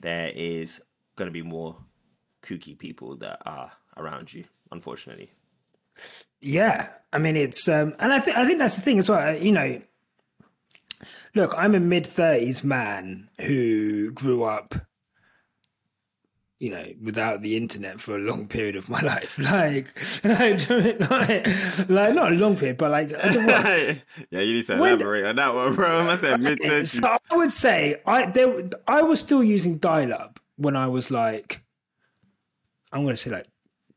[0.00, 0.80] there is
[1.16, 1.76] gonna be more
[2.42, 5.32] kooky people that are around you unfortunately
[6.40, 9.36] Yeah, I mean it's um, and I think I think that's the thing as well.
[9.36, 9.80] You know,
[11.34, 14.74] look, I'm a mid thirties man who grew up,
[16.60, 19.38] you know, without the internet for a long period of my life.
[19.42, 20.68] Like, like,
[21.10, 23.98] like, like not a long period, but like, I don't want-
[24.30, 27.36] yeah you need to When- elaborate on that one bro I said mid so I
[27.36, 31.62] would say I there I was still using dial up when I was like,
[32.92, 33.46] I'm going to say like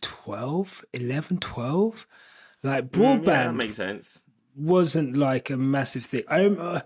[0.01, 2.07] 12, 11, 12.
[2.63, 4.21] Like broadband yeah makes sense
[4.55, 6.23] wasn't like a massive thing.
[6.27, 6.81] I uh,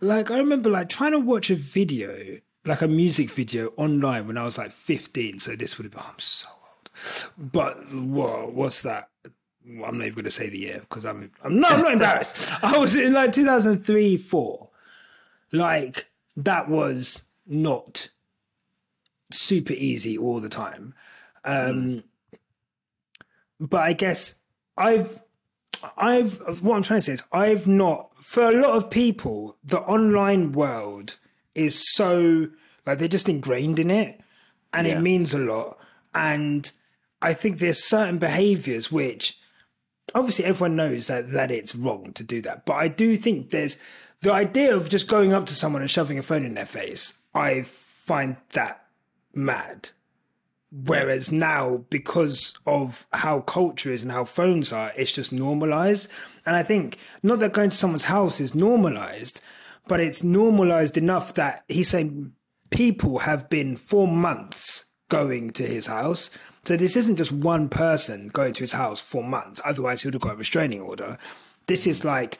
[0.00, 4.36] like I remember like trying to watch a video, like a music video online when
[4.36, 5.38] I was like 15.
[5.38, 6.90] So this would have been I'm so old.
[7.52, 9.08] But whoa, what's that?
[9.66, 11.92] Well, I'm not even going to say the year because I'm I'm not I'm not
[11.92, 12.52] embarrassed.
[12.62, 14.70] I was in like 2003 four.
[15.52, 18.08] Like that was not
[19.32, 20.94] super easy all the time.
[21.44, 22.02] Um,
[23.58, 24.36] But I guess
[24.76, 25.20] I've
[25.96, 29.80] I've what I'm trying to say is I've not for a lot of people the
[29.80, 31.18] online world
[31.54, 32.48] is so
[32.86, 34.20] like they're just ingrained in it
[34.72, 34.98] and Yeah.
[34.98, 35.78] it means a lot
[36.14, 36.70] and
[37.22, 39.38] I think there's certain behaviors which
[40.14, 43.76] obviously everyone knows that that it's wrong to do that but I do think there's
[44.22, 47.20] the idea of just going up to someone and shoving a phone in their face
[47.34, 48.84] I find that
[49.34, 49.90] mad
[50.72, 56.08] Whereas now, because of how culture is and how phones are, it's just normalized.
[56.46, 59.40] And I think not that going to someone's house is normalized,
[59.90, 62.32] but it's normalized enough that he's saying
[62.70, 66.30] people have been for months going to his house.
[66.64, 69.60] So this isn't just one person going to his house for months.
[69.64, 71.18] Otherwise, he would have got a restraining order.
[71.66, 72.38] This is like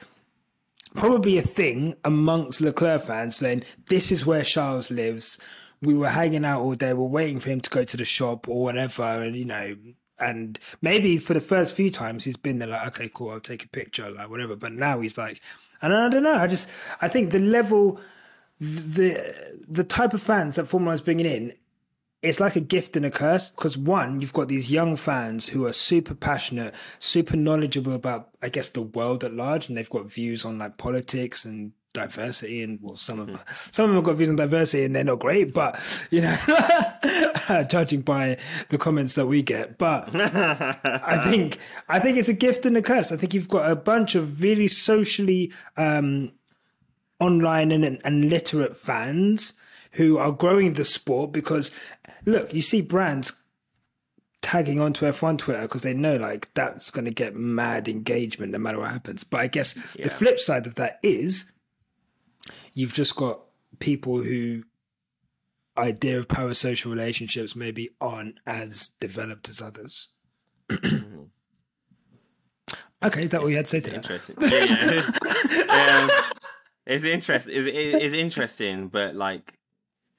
[0.95, 5.37] probably a thing amongst Leclerc fans saying, this is where Charles lives.
[5.81, 6.93] We were hanging out all day.
[6.93, 9.03] We're waiting for him to go to the shop or whatever.
[9.03, 9.75] And, you know,
[10.17, 13.65] and maybe for the first few times he's been there like, okay, cool, I'll take
[13.65, 14.55] a picture, like whatever.
[14.55, 15.41] But now he's like,
[15.81, 16.35] and I don't know.
[16.35, 16.69] I just,
[17.01, 17.99] I think the level,
[18.59, 21.53] the the type of fans that Formula One's bringing in
[22.21, 25.65] it's like a gift and a curse because one, you've got these young fans who
[25.65, 30.05] are super passionate, super knowledgeable about, I guess, the world at large, and they've got
[30.05, 33.39] views on like politics and diversity, and well, some of them,
[33.71, 36.35] some of them have got views on diversity, and they're not great, but you know,
[37.69, 38.37] judging by
[38.69, 42.81] the comments that we get, but I think I think it's a gift and a
[42.81, 43.11] curse.
[43.11, 46.31] I think you've got a bunch of really socially um,
[47.19, 49.53] online and, and literate fans
[49.93, 51.71] who are growing the sport because
[52.25, 53.41] look, you see brands
[54.41, 58.57] tagging onto F1 Twitter because they know like that's going to get mad engagement no
[58.57, 59.23] matter what happens.
[59.23, 61.51] But I guess the flip side of that is
[62.73, 63.41] you've just got
[63.79, 64.63] people who
[65.77, 70.09] idea of parasocial relationships maybe aren't as developed as others.
[70.71, 70.83] okay,
[73.23, 73.95] is that what you had to say to?
[73.95, 74.35] Interesting.
[74.39, 75.01] Yeah,
[75.65, 76.03] yeah.
[76.03, 76.09] um,
[76.85, 77.53] it's interesting.
[77.55, 79.57] It's, it's interesting, but like,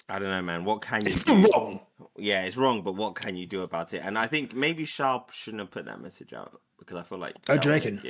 [0.09, 0.65] I don't know, man.
[0.65, 1.49] What can you It's do?
[1.55, 1.81] wrong.
[2.17, 4.03] Yeah, it's wrong, but what can you do about it?
[4.05, 7.37] And I think maybe Sharp shouldn't have put that message out because I feel like.
[7.49, 8.03] Oh, do you reckon?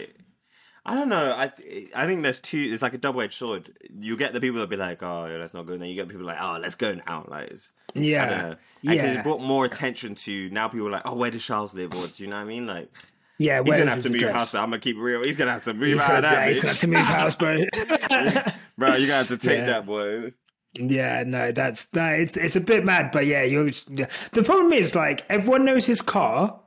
[0.85, 1.35] I don't know.
[1.37, 2.59] I th- I think there's two.
[2.59, 3.73] It's like a double edged sword.
[4.01, 5.95] You get the people that be like, "Oh, yeah, that's not good," and then you
[5.95, 8.37] get people like, "Oh, let's go now." Like, it's, I don't Yeah.
[8.37, 8.57] know.
[8.83, 9.21] Because Yeah.
[9.21, 10.67] it brought more attention to now.
[10.67, 12.67] People are like, "Oh, where does Charles live?" Or do you know what I mean?
[12.67, 12.91] Like,
[13.39, 14.35] Yeah, he's gonna have to move address?
[14.35, 14.55] house.
[14.57, 15.23] I'm gonna keep it real.
[15.23, 16.33] He's gonna have to move He's out gonna, of that.
[16.33, 17.57] yeah, he's gonna have to move house, bro.
[18.79, 18.95] bro.
[18.97, 19.67] you're to have to take Yeah.
[19.67, 20.33] that, boy.
[20.75, 22.19] Yeah, no, that's that.
[22.19, 23.69] It's it's a bit mad, but yeah, you're.
[23.89, 24.07] Yeah.
[24.33, 26.59] The problem is like everyone knows his car,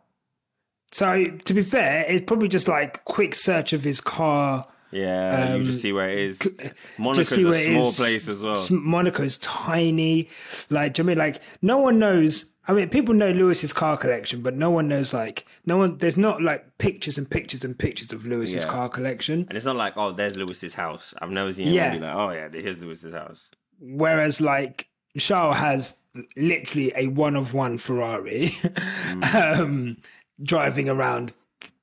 [0.95, 4.65] so to be fair, it's probably just like quick search of his car.
[4.91, 6.41] Yeah, you just see where it is.
[6.45, 8.55] Um, Monaco's a small place as well.
[8.71, 10.29] Monaco's tiny.
[10.69, 12.45] Like, do you know I mean like no one knows?
[12.65, 15.97] I mean, people know Lewis's car collection, but no one knows like no one.
[15.97, 18.71] There's not like pictures and pictures and pictures of Lewis's Yeah.
[18.71, 19.45] car collection.
[19.49, 21.13] And it's not like, oh, there's Lewis's house.
[21.21, 21.91] I've never seen Yeah.
[21.95, 23.49] like, oh yeah, here's Lewis's house.
[23.81, 25.97] Whereas like Charles has
[26.37, 28.51] literally a one of one Ferrari
[29.35, 29.97] um,
[30.41, 31.33] driving around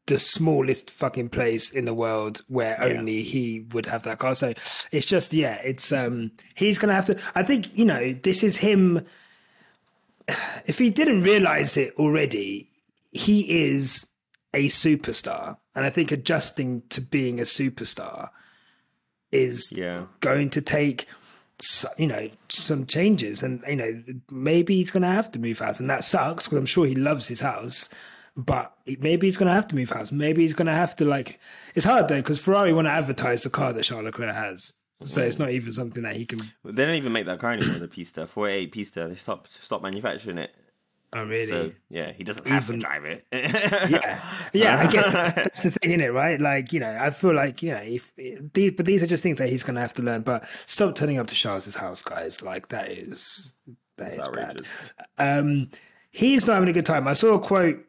[0.06, 4.34] the smallest fucking place in the world where only he would have that car.
[4.34, 4.52] So
[4.90, 8.56] it's just yeah, it's um he's gonna have to I think, you know, this is
[8.58, 9.06] him
[10.66, 12.68] if he didn't realize it already,
[13.12, 14.06] he is
[14.54, 15.56] a superstar.
[15.74, 18.30] And I think adjusting to being a superstar
[19.30, 20.06] is Yeah.
[20.20, 21.06] going to take
[21.96, 25.78] you know some changes and you know maybe he's going to have to move house
[25.78, 27.88] and that sucks because i'm sure he loves his house
[28.36, 31.04] but maybe he's going to have to move house maybe he's going to have to
[31.04, 31.38] like
[31.74, 35.20] it's hard though because ferrari want to advertise the car that charles leclerc has so
[35.22, 37.88] it's not even something that he can they don't even make that car anymore, the
[37.88, 38.24] Pista.
[38.26, 39.08] 488 Pista.
[39.08, 40.54] They stopped stopped manufacturing it.
[41.12, 43.26] oh really So yeah, he doesn't have Even- to drive it.
[43.32, 44.78] yeah, yeah.
[44.78, 46.40] I guess that's, that's the thing, in it, right?
[46.40, 49.38] Like, you know, I feel like you know, if these, but these are just things
[49.38, 50.22] that he's going to have to learn.
[50.22, 52.40] But stop turning up to Charles's house, guys.
[52.40, 53.54] Like that is
[53.98, 54.38] that is bad.
[54.50, 54.92] outrageous.
[55.18, 55.70] Um,
[56.12, 57.08] he's not having a good time.
[57.08, 57.84] I saw a quote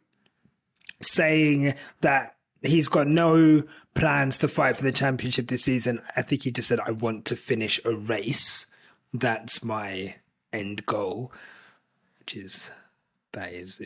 [1.08, 3.64] saying that he's got no
[3.94, 6.00] plans to fight for the championship this season.
[6.16, 8.66] I think he just said, "I want to finish a race.
[9.14, 10.16] That's my
[10.52, 11.32] end goal,"
[12.20, 12.72] which is
[13.34, 13.82] that is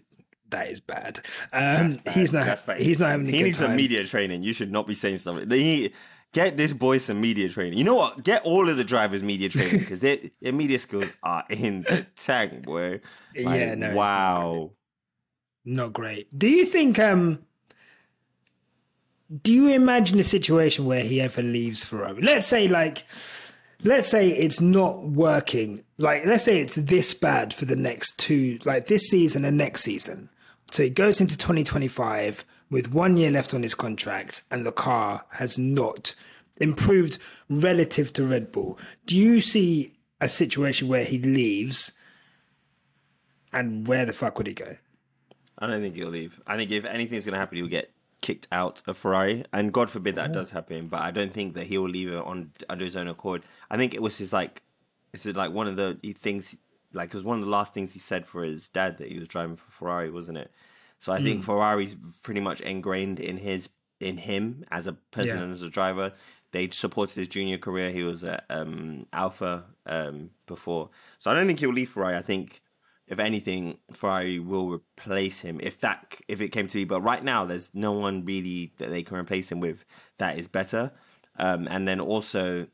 [0.50, 1.20] that is bad.
[1.52, 2.66] Um, he's not.
[2.66, 2.80] Bad.
[2.82, 3.26] He's not having.
[3.28, 3.70] He needs time.
[3.70, 4.44] some media training.
[4.44, 5.40] You should not be saying stuff.
[5.46, 5.94] They need,
[6.34, 7.78] get this boy some media training.
[7.78, 8.24] You know what?
[8.24, 12.06] Get all of the drivers media training because their their media skills are in the
[12.16, 13.02] tank, boy.
[13.36, 14.72] Like, Yeah, no, wow.
[15.70, 16.40] Not great.
[16.40, 16.98] Do you think?
[16.98, 17.40] Um,
[19.44, 22.22] do you imagine a situation where he ever leaves for Ferrari?
[22.22, 23.06] Let's say, like,
[23.84, 25.84] let's say it's not working.
[25.98, 29.82] Like, let's say it's this bad for the next two, like this season and next
[29.82, 30.30] season.
[30.72, 32.46] So he goes into 2025.
[32.70, 36.16] with one year left on his contract and the car has not
[36.62, 37.18] improved
[37.50, 38.80] relative to Red Bull.
[39.06, 41.92] Do you see a situation where he leaves
[43.52, 44.78] and where the fuck would he go?
[45.60, 46.40] I don't think he'll leave.
[46.46, 47.92] I think if anything's going to happen, he'll get
[48.22, 50.88] kicked out of Ferrari, and God forbid that does happen.
[50.88, 53.44] But I don't think that he'll leave it on under his own accord.
[53.70, 54.62] I think it was his like,
[55.14, 56.56] it's like one of the things,
[56.94, 59.20] like it was one of the last things he said for his dad that he
[59.20, 60.52] was driving for Ferrari, wasn't it?
[61.00, 65.44] So I think Ferrari's pretty much ingrained in his in him as a person Yeah.
[65.44, 66.14] and as a driver.
[66.52, 67.92] They supported his junior career.
[67.92, 70.90] He was at um, Alfa um, before,
[71.20, 72.16] so I don't think he'll leave Ferrari.
[72.16, 72.62] I think
[73.08, 76.84] if anything, Ferrari will replace him if that if it came to be.
[76.84, 79.86] But right now, there's no one really that they can replace him with
[80.18, 80.92] that is better.
[81.40, 82.68] Um, and then also,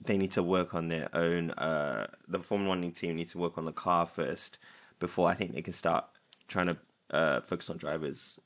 [0.00, 1.50] they need to work on their own.
[1.52, 4.58] Uh, the Formula One team need to work on the car first
[4.98, 6.04] before I think they can start
[6.48, 6.76] trying to
[7.10, 8.38] uh, focus on drivers.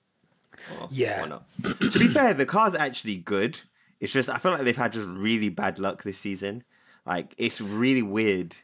[0.81, 1.21] Or Yeah.
[1.21, 1.45] whatnot.
[1.91, 3.61] to be fair, the car's actually good.
[4.01, 6.65] It's just I feel like they've had just really bad luck this season.
[7.05, 8.57] Like it's really weird.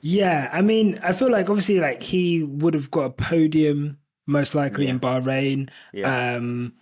[0.00, 4.54] Yeah, I mean, I feel like obviously, like he would have got a podium most
[4.54, 5.70] likely in Bahrain.
[5.92, 6.36] Yeah.
[6.36, 6.74] Um,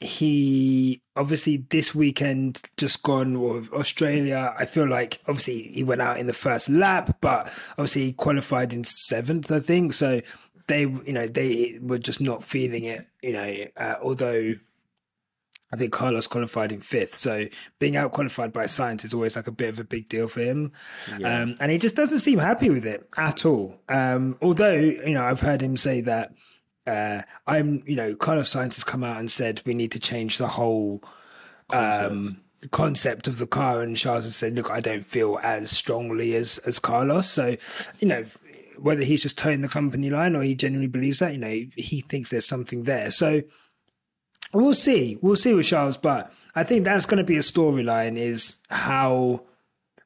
[0.00, 4.54] he obviously this weekend just gone with Australia.
[4.58, 8.72] I feel like obviously he went out in the first lap, but obviously he qualified
[8.72, 9.92] in seventh, I think.
[9.92, 10.20] So
[10.66, 13.06] they, you know, they were just not feeling it.
[13.22, 14.54] You know, uh, although
[15.74, 17.16] I think Carlos qualified in fifth.
[17.16, 17.48] So
[17.80, 20.40] being out qualified by Sainz is always like a bit of a big deal for
[20.40, 20.70] him.
[21.24, 23.80] Um, and he just doesn't seem happy with it at all.
[23.88, 26.32] Um, although, you know, I've heard him say that
[26.86, 30.38] uh, I'm, you know, Carlos Sainz has come out and said we need to change
[30.38, 31.02] the whole
[31.70, 33.82] um, concept of the car.
[33.82, 37.28] And Charles has said, look, I don't feel as strongly as, as Carlos.
[37.28, 37.56] So,
[37.98, 38.24] you know,
[38.78, 42.00] whether he's just towing the company line or he genuinely believes that, you know, he
[42.02, 43.10] thinks there's something there.
[43.10, 43.42] So,
[44.54, 45.18] We'll see.
[45.20, 49.42] We'll see with Charles, but I think that's going to be a storyline is how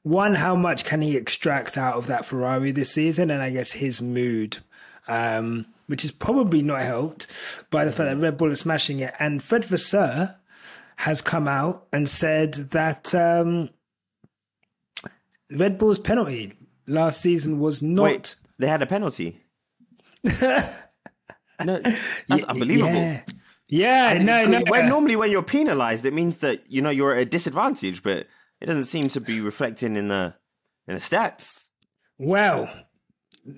[0.03, 3.73] one, how much can he extract out of that Ferrari this season, and I guess
[3.73, 4.59] his mood,
[5.07, 7.27] um, which is probably not helped
[7.71, 9.13] by the fact that Red Bull is smashing it.
[9.19, 10.37] And Fred Vasseur
[10.97, 13.69] has come out and said that um,
[15.51, 16.55] Red Bull's penalty
[16.87, 18.05] last season was not.
[18.05, 19.43] Wait, they had a penalty.
[20.25, 21.81] no,
[22.29, 22.95] that's unbelievable.
[22.95, 23.23] Yeah,
[23.69, 24.61] yeah no, no.
[24.69, 28.27] When normally when you're penalised, it means that you know you're at a disadvantage, but
[28.61, 30.35] it doesn't seem to be reflecting in the
[30.87, 31.69] in the stats.
[32.19, 32.69] Well,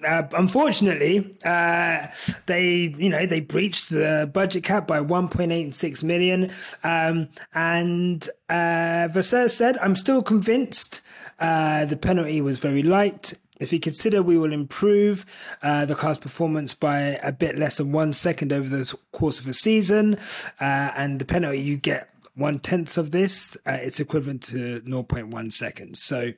[0.07, 2.07] uh, unfortunately, uh,
[2.47, 6.53] they you know they breached the budget cap by 1.86 million,
[6.85, 11.01] um, and uh, Vasseur said, "I'm still convinced
[11.39, 15.25] uh, the penalty was very light." If you consider we will improve
[15.63, 19.47] uh, the car's performance by a bit less than one second over the course of
[19.47, 20.17] a season,
[20.61, 25.53] uh, and the penalty you get one tenth of this, uh, it's equivalent to 0.1
[25.53, 26.03] seconds.
[26.03, 26.33] So,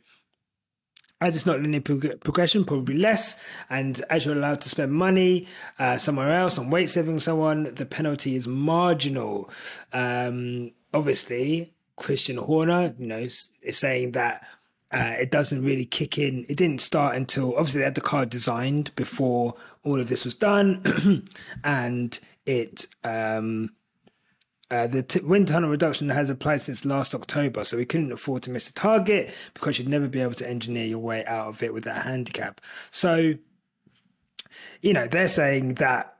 [1.20, 3.40] as it's not linear prog- progression, probably less.
[3.70, 5.46] And as you're allowed to spend money
[5.78, 9.48] uh, somewhere else on weight saving, someone, the penalty is marginal.
[9.92, 14.44] Um, obviously, Christian Horner, you know, is saying that
[14.92, 16.44] uh, it doesn't really kick in.
[16.48, 20.34] It didn't start until obviously they had the car designed before all of this was
[20.34, 21.24] done,
[21.64, 22.86] and it.
[23.02, 23.70] Um,
[24.70, 28.42] uh, the t- wind tunnel reduction has applied since last October, so we couldn't afford
[28.42, 31.62] to miss the target because you'd never be able to engineer your way out of
[31.62, 32.58] it with that handicap.
[32.90, 33.34] So,
[34.80, 36.16] you know, they're saying that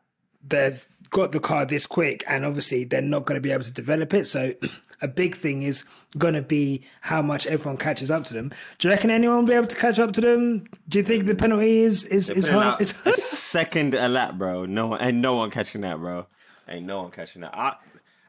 [0.47, 3.73] they've got the car this quick and obviously they're not going to be able to
[3.73, 4.27] develop it.
[4.27, 4.53] So,
[5.01, 5.87] a big thing is
[6.19, 8.53] going to be how much everyone catches up to them.
[8.79, 10.67] Do you reckon anyone will be able to catch up to them?
[10.89, 12.81] Do you think the penalty is is, is hard?
[12.81, 14.67] Is second a lap, bro.
[14.67, 16.27] No one, ain't no one catching that, bro.
[16.69, 17.57] Ain't no one catching that.
[17.57, 17.77] I,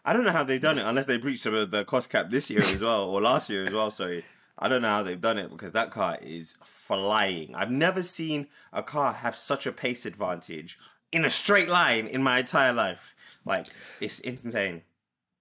[0.05, 2.49] I don't know how they've done it unless they breached the, the cost cap this
[2.49, 3.91] year as well or last year as well.
[3.91, 4.25] Sorry,
[4.57, 7.55] I don't know how they've done it because that car is flying.
[7.55, 10.77] I've never seen a car have such a pace advantage
[11.11, 13.15] in a straight line in my entire life.
[13.45, 13.67] Like
[13.99, 14.83] it's insane.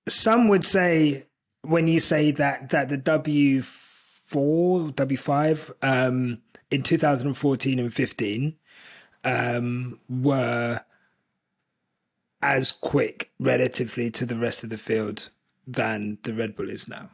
[0.09, 1.27] some would say
[1.63, 6.41] when you say that that the W four W five um,
[6.71, 8.57] in 2014 and 15
[9.25, 10.81] um, were
[12.41, 15.31] as quick relatively to the rest of the field
[15.67, 17.11] than the Red Bull is now.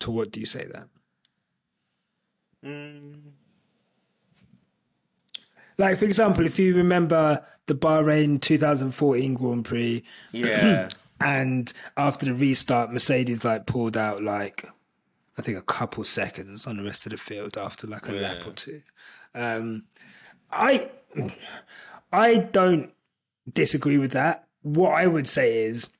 [0.00, 0.88] To what do you say that?
[5.76, 10.88] Like for example, if you remember the Bahrain 2014 Grand Prix, Yeah.
[11.20, 14.64] and after the restart, Mercedes like pulled out like
[15.38, 18.46] I think a couple seconds on the rest of the field after like a lap
[18.46, 18.82] or two.
[19.34, 19.84] Um,
[20.50, 20.90] I
[22.12, 22.92] I don't
[23.52, 24.46] disagree with that.
[24.62, 25.90] what I would say is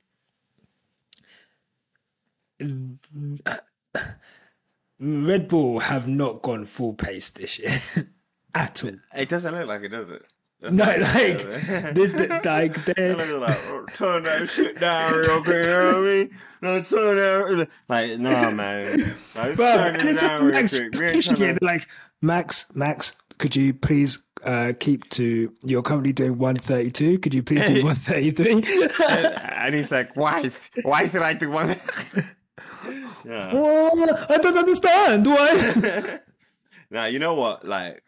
[5.01, 7.77] Red Bull have not gone full pace this year
[8.55, 8.93] at all.
[9.15, 10.25] It doesn't look like it, does it?
[10.71, 15.71] No, like, the, the, like They like, oh, turn that shit down real quick, you
[15.71, 16.39] know what I mean?
[16.63, 17.69] No, turn that.
[17.89, 19.15] Like, no, man.
[19.35, 21.41] Like, But turn it down real Max quick.
[21.41, 21.87] It, like,
[22.23, 25.53] Max, Max, could you please uh, keep to?
[25.63, 27.19] You're currently doing 132.
[27.19, 28.65] Could you please do 133?
[29.57, 31.77] And he's like, wife, why did I do one?
[33.27, 33.51] yeah.
[33.53, 36.21] oh, I don't understand why.
[36.91, 37.67] Now you know what?
[37.67, 38.03] Like,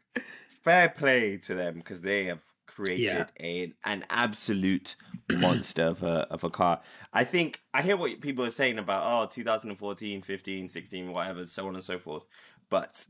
[0.67, 3.27] fair play to them because they have created Yeah.
[3.39, 4.97] a, an absolute
[5.39, 6.81] monster of a of a car.
[7.12, 11.69] I think I hear what people are saying about oh 2014, 15, 16, whatever, so
[11.69, 12.27] on and so forth.
[12.69, 13.07] But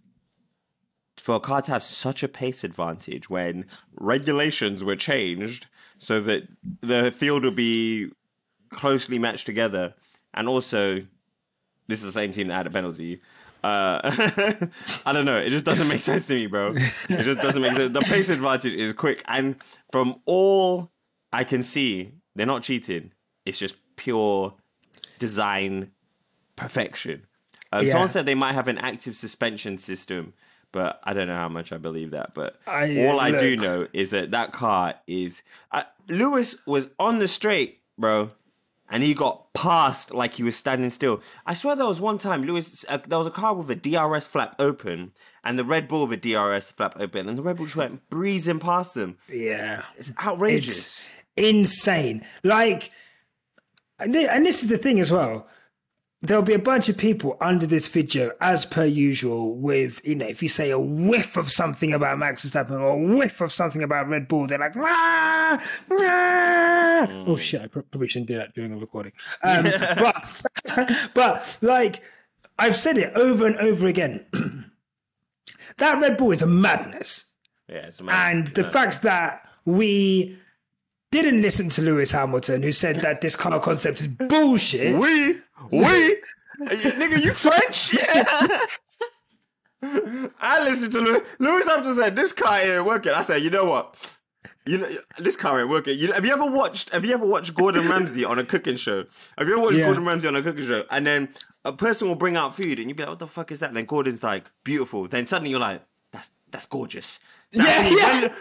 [1.19, 5.67] for a car to have such a pace advantage when regulations were changed
[5.99, 6.47] so that
[6.83, 8.11] the field would be
[8.69, 9.95] closely matched together,
[10.35, 10.97] and also
[11.89, 13.23] this is the same team that had a penalty.
[13.67, 14.67] Uh,
[15.07, 15.39] I don't know.
[15.39, 16.73] It just doesn't make sense to me, bro.
[16.77, 17.91] It just doesn't make sense.
[17.93, 19.57] The pace advantage is quick, and
[19.93, 20.91] from all
[21.33, 23.13] I can see, they're not cheating.
[23.45, 24.55] It's just pure
[25.19, 25.91] design
[26.57, 27.27] perfection.
[27.73, 27.93] Um, Yeah.
[27.93, 30.33] Someone said they might have an active suspension system,
[30.73, 32.35] but I don't know how much I believe that.
[32.35, 35.43] But I- all I do know is that that car is.
[35.73, 38.31] Uh, Lewis was on the straight, bro,
[38.89, 41.21] and he got passed like he was standing still.
[41.45, 44.27] I swear there was one time Lewis, uh, there was a car with a DRS
[44.27, 45.13] flap open,
[45.45, 48.09] and the Red Bull with a DRS flap open, and the Red Bull just went
[48.11, 49.17] breezing past them.
[49.33, 49.83] yeah.
[49.97, 51.09] It's outrageous.
[51.37, 52.25] insane.
[52.43, 52.91] Like,
[53.99, 55.49] and and this is the thing as well.
[56.27, 60.27] There'll be a bunch of people under this video, as per usual, with, you know,
[60.27, 63.81] if you say a whiff of something about Max Verstappen or a whiff of something
[63.81, 65.61] about Red Bull, they're like, "Rah!
[65.89, 69.13] Rah!" oh shit, I probably shouldn't do that during a recording.
[69.45, 69.67] Um,
[69.97, 70.43] but,
[71.15, 72.03] but, like,
[72.59, 74.27] I've said it over and over again.
[75.79, 77.27] that Red Bull is a madness.
[77.69, 78.21] yeah, it's amazing.
[78.21, 80.41] And the fact that we
[81.11, 84.99] didn't listen to Lewis Hamilton, who said that this car concept is bullshit.
[84.99, 85.35] We,
[85.71, 86.17] we,
[86.61, 87.93] nigga, you French?
[87.95, 88.49] Yeah.
[90.41, 91.27] I listened to Lewis.
[91.39, 93.13] Lewis Hamilton said this car ain't working.
[93.13, 93.95] I said, you know what?
[94.65, 94.89] You know
[95.19, 95.97] this car ain't working.
[95.97, 96.91] You know, have you ever watched?
[96.91, 99.05] Have you ever watched Gordon Ramsay on a cooking show?
[99.39, 99.85] Have you ever watched Yeah.
[99.85, 100.83] Gordon Ramsay on a cooking show?
[100.91, 101.29] And then
[101.65, 103.69] a person will bring out food, and you'll be like, "What the fuck is that?"
[103.69, 107.21] And then Gordon's like, "Beautiful." Then suddenly you're like, "That's that's gorgeous."
[107.53, 108.21] That's Yeah, yeah.
[108.21, 108.33] When-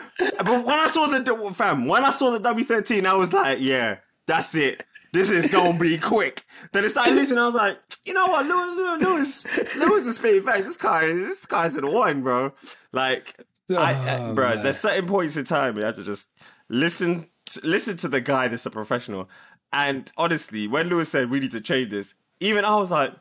[0.45, 3.97] but when I saw the fam, when I saw the W13, I was like, "Yeah,
[4.27, 4.83] that's it.
[5.13, 6.43] This is gonna be quick."
[6.73, 7.37] Then it started losing.
[7.37, 9.01] I was like, "You know what, Lewis,
[9.45, 10.63] Lewis, Lewis, is spitting facts.
[10.63, 12.53] This guy, this guy's in one, bro.
[12.91, 13.35] Like,
[13.69, 14.63] I, Oh, bro, man.
[14.63, 16.27] there's certain points in time you have to just
[16.69, 19.29] listen, to, listen to the guy that's a professional.
[19.73, 23.13] And honestly, when Lewis said we need to change this, even I was like,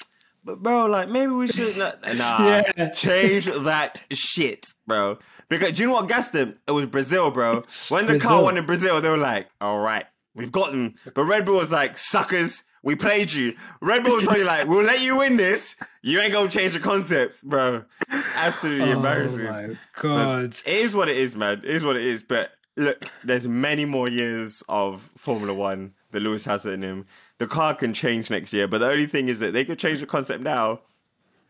[0.45, 2.91] but bro, like maybe we should not, nah, Yeah.
[2.91, 5.19] change that shit, bro.
[5.49, 6.59] Because do you know what gassed them?
[6.67, 7.65] It was Brazil, bro.
[7.89, 8.45] When the car Brazil.
[8.45, 10.95] won in Brazil, they were like, all right, we've got them.
[11.15, 13.55] But Red Bull was like, suckers, we played you.
[13.81, 15.75] Red Bull was probably like, we'll let you win this.
[16.03, 17.85] You ain't gonna change the concepts, bro.
[18.11, 19.47] Absolutely oh embarrassing.
[19.47, 20.45] Oh my god.
[20.45, 21.59] It is what it is, man.
[21.65, 22.23] It is what it is.
[22.23, 27.07] But look, there's many more years of Formula One that Lewis has it in him.
[27.39, 30.01] The car can change next year, but the only thing is that they could change
[30.01, 30.81] the concept now,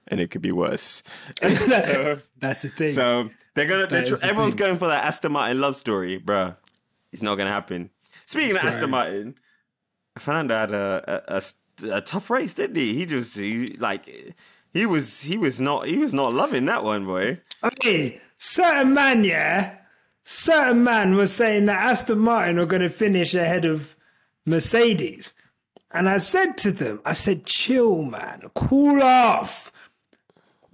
[0.09, 1.03] and it could be worse.
[1.43, 2.93] so, That's the thing.
[2.93, 3.87] so they're gonna.
[3.87, 4.67] They're tr- the everyone's thing.
[4.67, 6.57] going for that Aston Martin love story, bruh.
[7.13, 7.91] It's not gonna happen.
[8.27, 9.35] Speaking of Aston Martin,
[10.19, 11.43] Fernando had a, a, a
[11.97, 12.95] a tough race, didn't he?
[12.95, 14.09] He just he, like
[14.73, 17.41] he was he was not he was not loving that one, boy.
[17.63, 19.77] okay, certain man, yeah,
[20.25, 23.95] certain man was saying that Aston Martin were going to finish ahead of
[24.47, 25.33] Mercedes.
[25.91, 29.64] And I said to them, I said, chill, man, cool off,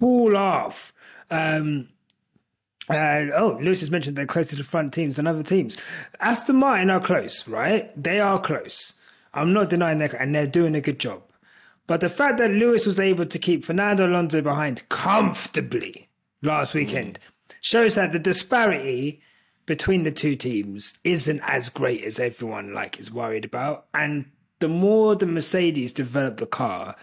[0.01, 0.91] cool off.
[1.29, 1.87] Um,
[2.89, 5.77] uh, oh, Lewis has mentioned they're closer to front teams than other teams.
[6.19, 7.91] Aston Martin are close, right?
[8.01, 8.95] They are close.
[9.31, 11.21] I'm not denying that, and they're doing a good job.
[11.85, 16.09] But the fact that Lewis was able to keep Fernando Alonso behind comfortably
[16.41, 17.19] last weekend
[17.61, 19.21] shows that the disparity
[19.67, 23.85] between the two teams isn't as great as everyone like is worried about.
[23.93, 24.25] And
[24.57, 26.95] the more the Mercedes develop the car,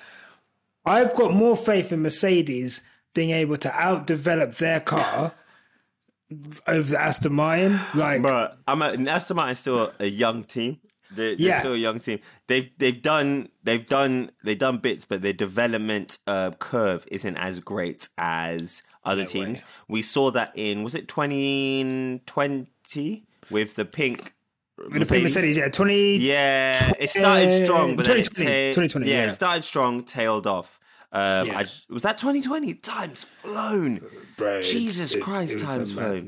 [0.89, 2.83] I've got more faith in Mercedes
[3.15, 5.33] being able to outdevelop their car
[6.67, 7.79] over the Aston Martin.
[7.95, 10.79] Like, But I'm a, Aston Martin's still a young team.
[11.11, 11.61] They're, they're Yeah.
[11.61, 12.19] still a young team.
[12.49, 17.61] They've they've done they've done they've done bits, but their development uh, curve isn't as
[17.61, 19.63] great as other teams.
[19.89, 24.35] We saw that in was it 2020 with the pink
[24.91, 26.17] Pink Mercedes, yeah, twenty.
[26.19, 29.29] Yeah, it started strong, but then it 2020, ta- 2020, yeah, yeah.
[29.29, 30.79] it started strong, tailed off.
[31.13, 31.59] Um, Yeah.
[31.59, 32.75] I was that 2020?
[32.75, 34.01] Time's flown.
[34.37, 36.27] Bro, Jesus it's- Christ, it time's flown.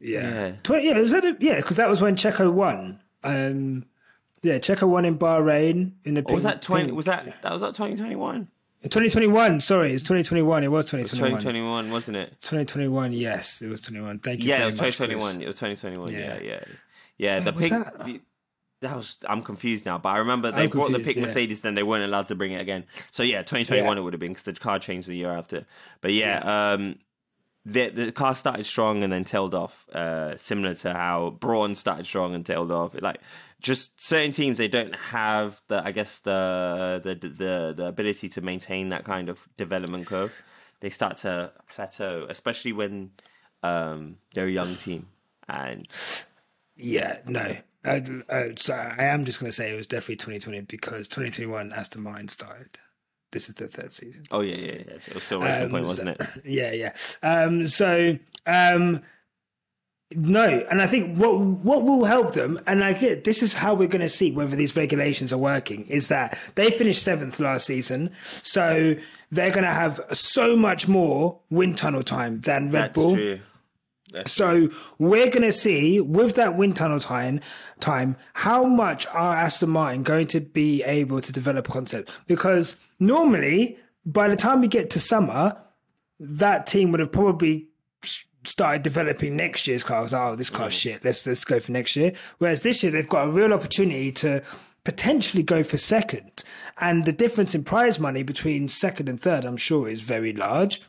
[0.00, 0.56] Yeah, Yeah.
[0.62, 3.00] Twen- yeah, was at a, yeah, because that was when Checo won.
[3.22, 3.84] Um,
[4.42, 6.22] yeah, Checo won in Bahrain in the.
[6.22, 6.86] Or was that 20?
[6.86, 8.48] pink- Was that that was that 2021?
[8.82, 9.60] 2021?
[9.60, 10.62] Sorry, it's 2021.
[10.62, 11.40] It was 2021.
[11.40, 12.30] 2021, wasn't it?
[12.42, 13.12] 2021.
[13.12, 14.18] Yes, it was 21.
[14.20, 14.50] Thank you.
[14.50, 15.20] Yeah, it was 2021.
[15.20, 15.42] Chris.
[15.42, 16.12] It was 2021.
[16.12, 16.38] Yeah, Yeah.
[16.42, 16.64] yeah,
[17.18, 17.40] yeah.
[17.40, 17.70] the pink.
[17.70, 18.04] that?
[18.04, 18.20] the-
[18.82, 19.16] that was.
[19.26, 21.22] I'm confused now, but I remember they I'm brought the confused, pink yeah.
[21.22, 22.84] Mercedes, then they weren't allowed to bring it again.
[23.10, 24.00] So yeah, 2021 Yeah.
[24.00, 25.64] it would have been because the car changed the year after.
[26.02, 26.98] But yeah, um,
[27.64, 32.04] the the car started strong and then tailed off, uh, similar to how Brawn started
[32.04, 32.94] strong and tailed off.
[33.00, 33.20] Like
[33.60, 38.42] just certain teams, they don't have the, I guess the the the the ability to
[38.42, 40.32] maintain that kind of development curve.
[40.80, 43.12] They start to plateau, especially when
[43.62, 45.08] um, they're a young team.
[45.48, 45.88] And
[46.76, 47.56] Yeah, no.
[47.84, 48.00] Uh,
[48.56, 52.28] so I am just going to say it was definitely 2020 because 2021 Aston Martin
[52.28, 52.78] started.
[53.32, 54.24] This is the third season.
[54.30, 56.20] oh yeah, yeah, yeah, it was still racing Um, point, wasn't it?
[56.44, 56.92] Yeah, yeah.
[57.22, 59.02] Um, so um,
[60.14, 63.74] no, and I think what what will help them, and I get this is how
[63.74, 67.66] we're going to see whether these regulations are working, is that they finished seventh last
[67.66, 68.12] season,
[68.42, 68.94] so
[69.32, 73.14] they're going to have so much more wind tunnel time than Red That's Bull.
[73.16, 73.40] true.
[74.16, 77.40] That's So we're going to see with that wind tunnel time,
[77.80, 82.10] time how much are Aston Martin going to be able to develop a concept?
[82.26, 85.56] Because normally, by the time we get to summer,
[86.18, 87.68] that team would have probably
[88.44, 90.14] started developing next year's cars.
[90.14, 91.04] Oh, this car's shit.
[91.04, 92.12] Let's let's go for next year.
[92.38, 94.42] Whereas this year they've got a real opportunity to
[94.84, 96.44] potentially go for second,
[96.80, 100.80] and the difference in prize money between second and third, I'm sure, is very large.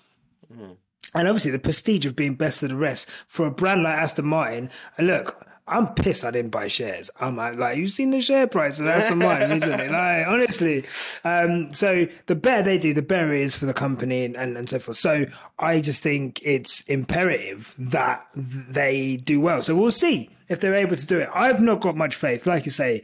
[0.54, 0.74] Hmm.
[1.16, 4.26] And obviously, the prestige of being best of the rest for a brand like Aston
[4.26, 4.70] Martin.
[5.00, 7.10] Look, I'm pissed I didn't buy shares.
[7.20, 9.90] I'm like, you've seen the share price of Aston Martin recently.
[9.90, 10.86] Like, honestly.
[11.26, 14.58] Um, so the better they do, the better it is for the company and, and,
[14.58, 14.98] and so forth.
[14.98, 15.26] So
[15.60, 19.62] I just think it's imperative that they do well.
[19.62, 21.30] So we'll see if they're able to do it.
[21.34, 22.48] I've not got much faith.
[22.48, 23.04] Like you say,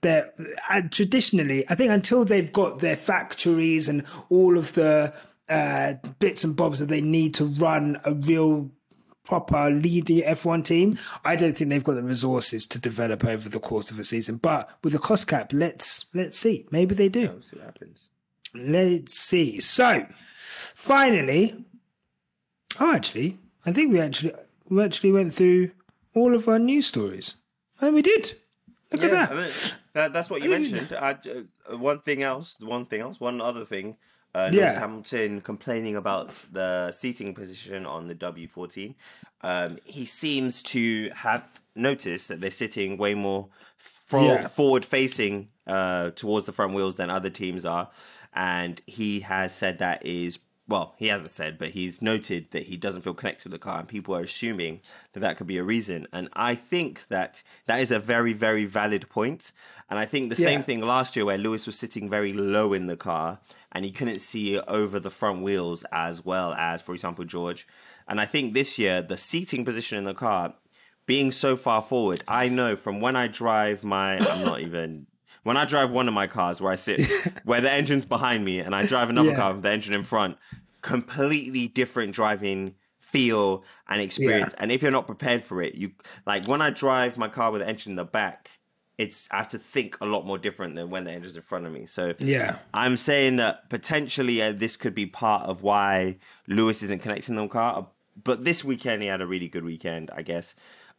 [0.00, 0.32] they're
[0.70, 5.12] uh, traditionally, I think until they've got their factories and all of the
[5.48, 8.70] uh, bits and bobs that they need to run a real
[9.24, 13.60] proper leading F1 team, I don't think they've got the resources to develop over the
[13.60, 14.36] course of a season.
[14.36, 16.66] But with the cost cap, let's let's see.
[16.70, 17.28] Maybe they do.
[17.28, 18.08] We'll see what happens.
[18.54, 19.60] Let's see.
[19.60, 20.06] So,
[20.74, 21.64] finally,
[22.80, 24.32] oh, actually, I think we actually
[24.68, 25.72] we actually went through
[26.14, 27.34] all of our news stories,
[27.80, 28.34] and we did.
[28.90, 29.30] Look at that.
[29.30, 29.50] I mean,
[29.92, 30.94] that, that's what you I mean- mentioned.
[30.98, 31.10] I,
[31.70, 33.96] uh, one thing else, one thing else, one other thing.
[34.34, 34.78] Uh, Lewis Yeah.
[34.80, 38.94] Hamilton complaining about the seating position on the W14.
[39.42, 43.48] Um, he seems to have noticed that they're sitting way more
[44.12, 44.48] Yeah.
[44.48, 47.90] forward facing uh, towards the front wheels than other teams are.
[48.34, 52.76] And he has said that is, well, he hasn't said, but he's noted that he
[52.76, 53.78] doesn't feel connected to the car.
[53.80, 54.80] And people are assuming
[55.12, 56.06] that that could be a reason.
[56.12, 59.52] And I think that that is a very, very valid point.
[59.90, 62.86] And I think the same thing last year where Lewis was sitting very low in
[62.86, 63.38] the car
[63.72, 67.66] and he couldn't see over the front wheels as well as, for example, George.
[68.06, 70.54] And I think this year, the seating position in the car
[71.06, 75.06] being so far forward, I know from when I drive my, I'm not even,
[75.42, 77.00] when I drive one of my cars where I sit,
[77.44, 79.36] where the engine's behind me, and I drive another Yeah.
[79.36, 80.36] car with the engine in front,
[80.82, 84.54] completely different driving feel and experience.
[84.58, 85.92] And if you're not prepared for it, you
[86.26, 88.50] like when I drive my car with the engine in the back,
[88.98, 91.66] it's I have to think a lot more different than when the engine's in front
[91.66, 91.86] of me.
[91.86, 92.58] So Yeah.
[92.74, 96.16] I'm saying that potentially uh, this could be part of why
[96.48, 97.86] Lewis isn't connecting the car.
[98.22, 100.54] But this weekend he had a really good weekend, I guess.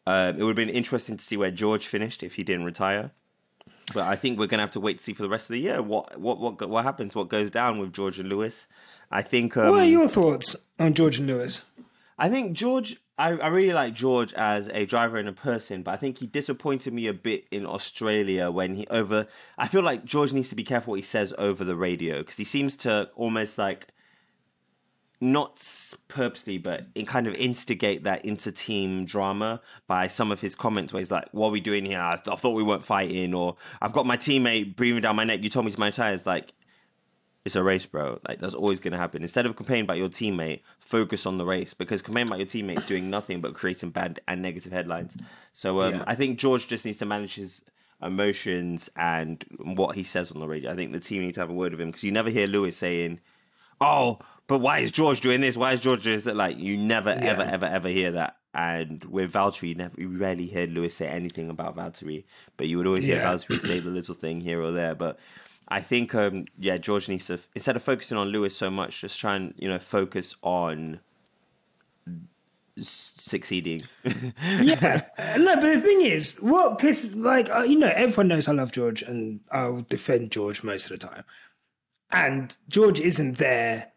[0.08, 3.12] Um, it would have been interesting to see where George finished if he didn't retire.
[3.94, 5.60] But I think we're gonna have to wait to see for the rest of the
[5.60, 8.68] year what what what what happens, what goes down with George and Lewis.
[9.12, 9.58] I think.
[9.58, 11.66] Um, What are your thoughts on George and Lewis?
[12.18, 13.02] I think George.
[13.20, 16.26] I, I really like George as a driver and a person, but I think he
[16.26, 19.28] disappointed me a bit in Australia when he over.
[19.58, 22.38] I feel like George needs to be careful what he says over the radio because
[22.38, 23.88] he seems to almost like
[25.20, 25.62] not
[26.08, 31.02] purposely, but in kind of instigate that inter-team drama by some of his comments where
[31.02, 32.00] he's like, "What are we doing here?
[32.00, 35.44] I, I thought we weren't fighting," or "I've got my teammate breathing down my neck.
[35.44, 36.54] You told me to my tires." Like,
[37.46, 38.20] it's a race, bro.
[38.28, 39.22] Like that's always going to happen.
[39.22, 42.80] Instead of complaining about your teammate, focus on the race because complaining about your teammate
[42.80, 45.16] is doing nothing but creating bad and negative headlines.
[45.54, 46.04] So um, Yeah.
[46.06, 47.62] I think George just needs to manage his
[48.02, 50.72] emotions and what he says on the radio.
[50.72, 52.48] I think the team needs to have a word with him because you never hear
[52.48, 53.20] Lewis saying,
[53.82, 55.58] "Oh, but why is George doing this?
[55.58, 58.36] Why is George doing this?" Like you never, ever, ever, ever hear that.
[58.54, 62.24] And with Valtteri, you, never, you rarely hear Lewis say anything about Valtteri,
[62.58, 63.34] but you would always hear Yeah.
[63.34, 64.96] Valtteri say the little thing here or there.
[64.96, 65.20] But
[65.70, 69.20] I think, um, yeah, George needs to instead of focusing on Lewis so much, just
[69.20, 71.00] try and you know focus on
[72.82, 73.80] succeeding.
[74.04, 75.06] yeah,
[75.38, 78.72] no, but the thing is, what piss like uh, you know, everyone knows I love
[78.72, 81.24] George, and I'll defend George most of the time.
[82.12, 83.92] And George isn't there.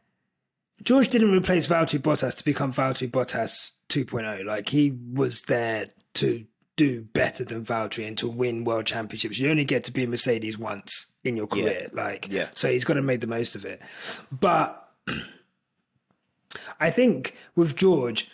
[0.83, 4.45] George didn't replace Valtteri Bottas to become Valtteri Bottas 2.0.
[4.45, 6.45] Like he was there to
[6.77, 9.39] do better than Valtteri and to win world championships.
[9.39, 11.91] You only get to be a Mercedes once in your career.
[11.93, 12.49] Like, Yeah.
[12.55, 13.81] so he's got to make the most of it.
[14.31, 14.79] But
[16.81, 18.31] I think with George,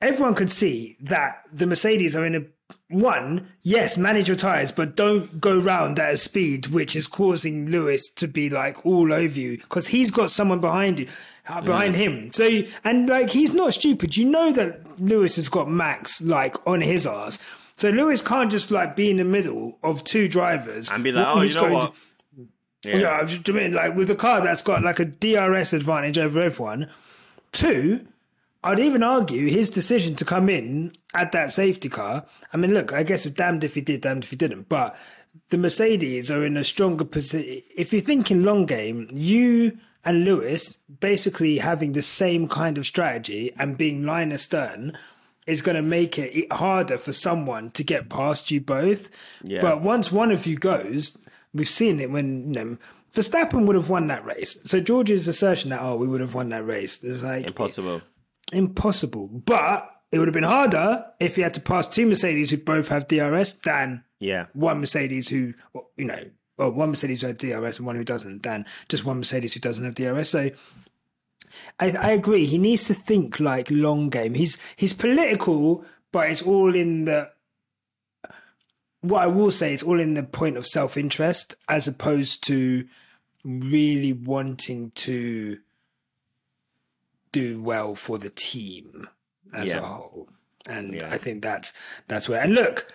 [0.00, 2.44] everyone could see that the Mercedes are in a
[2.88, 7.70] one, yes, manage your tires, but don't go round at a speed which is causing
[7.70, 11.08] Lewis to be like all over you because he's got someone behind you,
[11.48, 12.30] uh, behind him.
[12.32, 12.48] So,
[12.84, 14.16] and like he's not stupid.
[14.16, 17.38] You know that Lewis has got Max like on his ass.
[17.76, 21.26] So Lewis can't just like be in the middle of two drivers and be like,
[21.28, 21.94] oh, you know what?
[21.94, 22.00] to-
[22.84, 26.88] yeah, I mean like with a car that's got like a DRS advantage over everyone.
[27.50, 28.06] Two,
[28.66, 32.26] I'd even argue his decision to come in at that safety car.
[32.52, 34.68] I mean, look, I guess damned if he did, damned if he didn't.
[34.68, 34.98] But
[35.50, 37.62] the Mercedes are in a stronger position.
[37.76, 42.86] If you think in long game, you and Lewis basically having the same kind of
[42.86, 44.98] strategy and being line astern
[45.46, 49.10] is going to make it harder for someone to get past you both.
[49.44, 49.60] Yeah.
[49.60, 51.16] But once one of you goes,
[51.54, 52.78] we've seen it when you know
[53.14, 54.58] Verstappen would have won that race.
[54.64, 58.02] So George's assertion that oh we would have won that race it was like Impossible.
[58.52, 59.28] Impossible.
[59.28, 62.88] But it would have been harder if he had to pass two Mercedes who both
[62.88, 64.46] have DRS than Yeah.
[64.52, 65.54] one Mercedes who
[65.96, 66.20] you know
[66.58, 69.60] or one Mercedes who has DRS and one who doesn't than just one Mercedes who
[69.60, 70.30] doesn't have DRS.
[70.30, 70.50] So.
[71.80, 72.44] I, I agree.
[72.44, 74.34] He needs to think like long game.
[74.34, 77.30] He's he's political, but it's all in the.
[79.00, 82.86] What I will say is all in the point of self interest, as opposed to
[83.44, 85.58] really wanting to
[87.40, 89.08] do well for the team
[89.52, 89.78] as Yeah.
[89.78, 90.28] a whole.
[90.68, 91.10] And Yeah.
[91.14, 91.72] I think that's
[92.08, 92.40] that's where.
[92.42, 92.92] And look,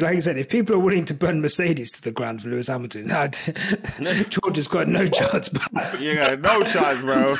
[0.00, 2.66] like I said, if people are willing to burn Mercedes to the ground for Lewis
[2.66, 3.06] Hamilton,
[4.30, 5.48] George has got no chance.
[5.48, 7.36] But You got no chance, bro.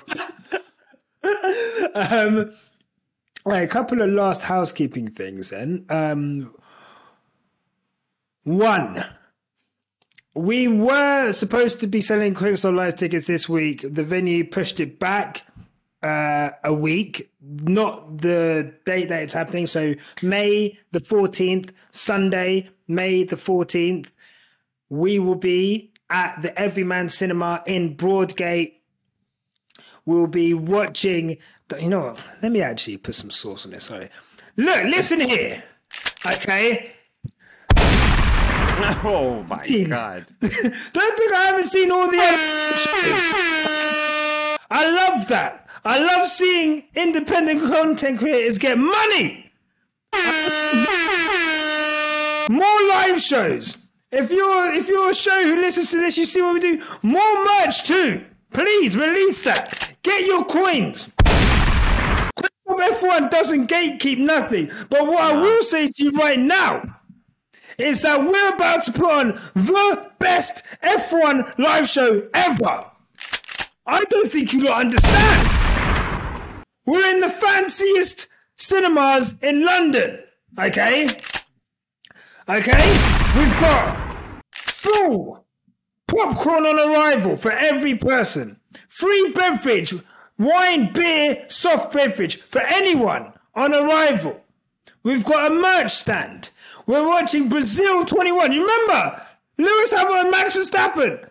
[1.95, 2.53] um,
[3.45, 5.85] right, a couple of last housekeeping things then.
[5.89, 6.55] Um,
[8.45, 9.05] one,
[10.35, 13.85] we were supposed to be selling Quickstop Live tickets this week.
[13.89, 15.43] The venue pushed it back
[16.05, 19.67] uh, a week, not the date that it's happening.
[19.67, 24.11] So May the 14th, Sunday, May the 14th,
[24.89, 28.75] we will be at the Everyman Cinema in Broadgate
[30.07, 31.39] we'll be watching.
[31.69, 32.29] The, you know what?
[32.43, 33.85] Let me actually put some sauce on this.
[33.85, 34.11] Sorry.
[34.57, 35.63] Look, listen here.
[36.27, 36.93] Okay.
[39.07, 40.27] Oh my god.
[40.41, 42.37] Don't think I haven't seen all the other.
[44.71, 45.64] I love that.
[45.87, 49.53] I love seeing independent content creators get money.
[52.49, 53.87] More live shows.
[54.11, 56.83] If you're if you're a show who listens to this, you see what we do.
[57.03, 58.25] More merch too.
[58.53, 59.95] Please release that.
[60.03, 61.15] Get your coins.
[62.67, 64.71] F1 doesn't gatekeep nothing.
[64.89, 66.83] But what I will say to you right now
[67.79, 72.91] is that we're about to put on the best F1 live show ever.
[73.87, 75.54] I don't think you don't understand.
[76.87, 80.21] We're in the fanciest cinemas in London.
[80.59, 81.07] Okay?
[82.49, 83.33] Okay?
[83.37, 83.97] We've got
[84.53, 85.47] full
[86.07, 88.61] popcorn on arrival for every person.
[88.89, 89.95] Free beverage,
[90.39, 94.43] wine, beer, soft beverage for anyone on arrival.
[95.03, 96.51] We've got a merch stand.
[96.87, 98.53] We're watching Brazil 21.
[98.53, 99.23] You remember?
[99.57, 101.29] Lewis Hamilton and Max Verstappen.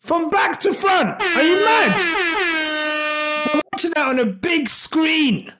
[0.00, 1.20] From back to front.
[1.20, 2.64] Are you mad?
[3.78, 5.52] Watching that on a big screen.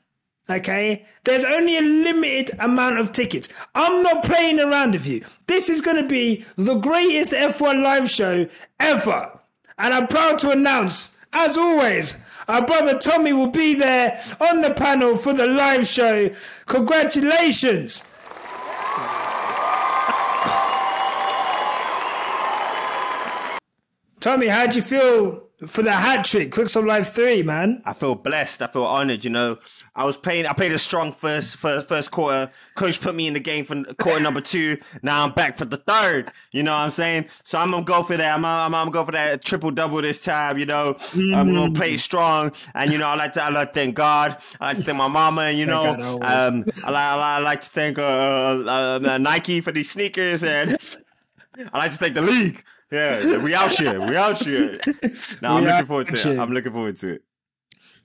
[0.51, 1.07] Okay?
[1.23, 3.49] There's only a limited amount of tickets.
[3.77, 5.25] I'm not playing around with you.
[5.47, 8.49] This is going to be the greatest F1 live show
[8.81, 9.39] ever.
[9.79, 12.17] And I'm proud to announce, as always,
[12.49, 16.29] our brother Tomi will be there on the panel for the live show.
[16.67, 18.03] Congratulations.
[24.19, 26.53] Tomi, how'd you feel for the hat trick.
[26.53, 27.83] Quickstop Live 3, man.
[27.85, 28.63] I feel blessed.
[28.63, 29.25] I feel honored.
[29.25, 29.59] You know,
[29.97, 30.47] I was playing.
[30.47, 32.53] I played a strong first first, first quarter.
[32.77, 34.77] Coach put me in the game for quarter number two.
[35.03, 36.31] Now I'm back for the third.
[36.53, 37.27] You know what I'm saying?
[37.43, 38.35] So I'm gonna go for that.
[38.35, 40.59] I'm gonna, I'm gonna go for that triple double this time.
[40.59, 41.35] You know, mm.
[41.35, 42.53] I'm gonna play strong.
[42.75, 44.37] And you know, I like to I like to thank God.
[44.61, 45.43] I like to thank my mama.
[45.43, 49.73] And you know, um, I, like, I like to thank uh, uh, uh, Nike for
[49.73, 50.45] these sneakers.
[50.45, 50.71] And
[51.73, 52.63] I like to thank the league.
[52.91, 54.01] Yeah, we out here.
[54.01, 54.79] We out here.
[55.43, 56.39] No, I'm looking forward to it.
[56.39, 57.23] I'm looking forward to it.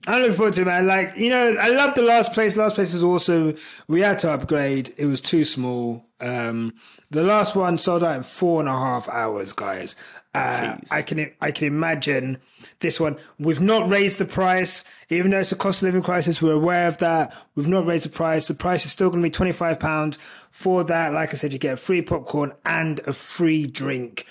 [0.05, 0.86] I'm looking forward to it, man.
[0.86, 2.57] Like, you know, I love the last place.
[2.57, 3.55] Last place was awesome.
[3.88, 4.93] We had to upgrade.
[4.97, 6.05] It was too small.
[6.19, 6.73] Um,
[7.09, 9.95] the last one sold out in four and a half hours, guys.
[10.36, 12.39] Uh, I can I can imagine
[12.79, 13.17] this one.
[13.38, 16.41] We've not raised the price, even though it's a cost of living crisis.
[16.41, 17.36] We're aware of that.
[17.53, 18.47] We've not raised the price.
[18.47, 20.17] The price is still going to be twenty five pounds
[20.49, 21.13] for that.
[21.13, 24.25] Like I said, you get a free popcorn and a free drink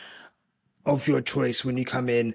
[0.85, 2.35] of your choice when you come in.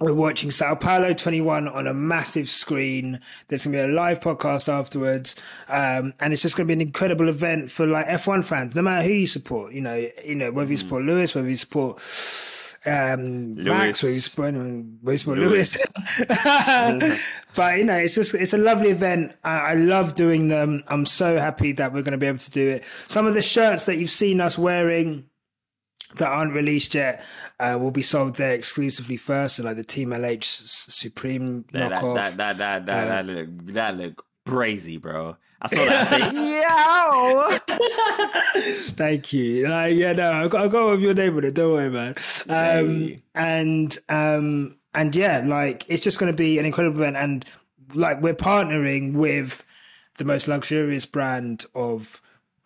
[0.00, 3.18] We're watching Sao Paulo 21 on a massive screen.
[3.48, 5.34] There's going to be a live podcast afterwards.
[5.68, 8.82] Um, and it's just going to be an incredible event for like F1 fans, no
[8.82, 12.00] matter who you support, you know, you know, whether you support Lewis, whether you support,
[12.86, 13.66] um, Lewis.
[13.66, 15.84] Max, whether you support, you support Lewis.
[16.28, 17.20] Lewis.
[17.56, 19.34] but, you know, it's just, it's a lovely event.
[19.42, 20.84] I, I love doing them.
[20.86, 22.84] I'm so happy that we're going to be able to do it.
[23.08, 25.24] Some of the shirts that you've seen us wearing,
[26.16, 27.24] that aren't released yet
[27.60, 29.56] uh, will be sold there exclusively first.
[29.56, 32.14] So like the Team LH Supreme that, knockoff.
[32.14, 35.36] That that that that, uh, that, look that look crazy, bro.
[35.60, 37.72] I saw that thing.
[38.54, 38.62] Yo!
[38.94, 39.68] Thank you.
[39.68, 41.54] Like, yeah, no, I got, I got with your name on it.
[41.54, 42.14] Don't worry, man.
[42.48, 43.22] Um, hey.
[43.34, 47.44] And um, and yeah, like it's just going to be an incredible event, and
[47.94, 49.64] like we're partnering with
[50.18, 52.20] the most luxurious brand of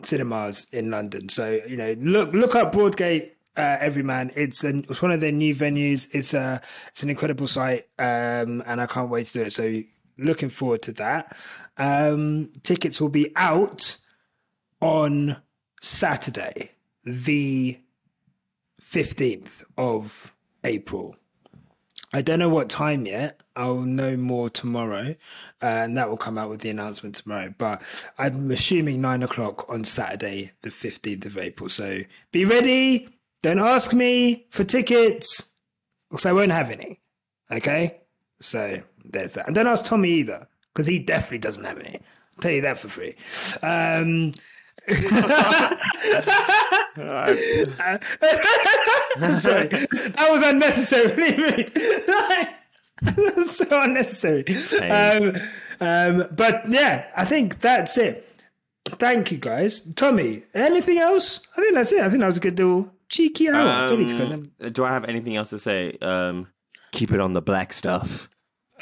[0.07, 1.29] cinemas in London.
[1.29, 4.33] So you know, look look up Broadgate uh, Everyman.
[4.35, 6.09] It's an, it's one of their new venues.
[6.13, 9.53] It's a it's an incredible site, um, and I can't wait to do it.
[9.53, 9.83] So
[10.19, 11.37] looking forward to that.
[11.77, 13.97] Um, tickets will be out
[14.81, 15.37] on
[15.81, 16.73] Saturday,
[17.05, 17.79] the
[18.81, 20.35] fifteenth of
[20.65, 21.17] April.
[22.15, 23.41] I don't know what time yet.
[23.57, 25.15] I'll know more tomorrow,
[25.63, 27.55] uh, and that will come out with the announcement tomorrow.
[27.57, 27.83] But
[28.19, 31.69] I'm assuming nine o'clock on Saturday, the 15th of April.
[31.69, 32.01] So
[32.33, 33.09] be ready.
[33.43, 35.47] Don't ask me for tickets
[36.11, 37.01] because I won't have any.
[37.51, 38.01] Okay?
[38.41, 39.47] So there's that.
[39.47, 41.95] And don't ask Tomi either because he definitely doesn't have any.
[41.97, 43.15] I'll tell you that for free.
[43.63, 44.33] Um,
[49.39, 51.73] sorry, that was unnecessarily rude.
[53.47, 54.45] so unnecessary.
[54.81, 55.37] Um,
[55.81, 58.29] um, but yeah, I think that's it.
[58.85, 59.83] Thank you, guys.
[59.95, 61.41] Tomi, anything else?
[61.57, 62.01] I think that's it.
[62.01, 63.93] I think that was a good little cheeky hour.
[63.93, 65.97] Um, do I have anything else to say?
[66.01, 66.49] Um,
[66.91, 68.29] keep it on the black stuff.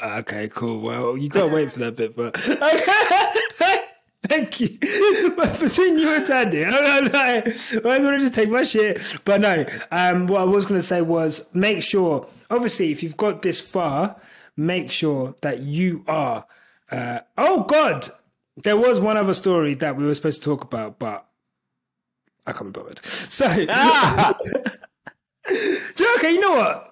[0.01, 0.81] Okay, cool.
[0.81, 3.85] Well, you gotta wait for that bit, but okay.
[4.27, 4.77] Thank you.
[5.35, 9.01] But between you and Thandie, I, don't know, I just wanted to take my shit.
[9.25, 13.17] But no, um, what I was going to say was make sure, obviously, if you've
[13.17, 14.21] got this far,
[14.55, 16.45] make sure that you are.
[16.91, 18.07] Uh, oh, God.
[18.57, 21.25] There was one other story that we were supposed to talk about, but
[22.45, 22.99] I can't be bothered.
[23.05, 24.35] So, ah!
[25.49, 26.90] okay, you know what?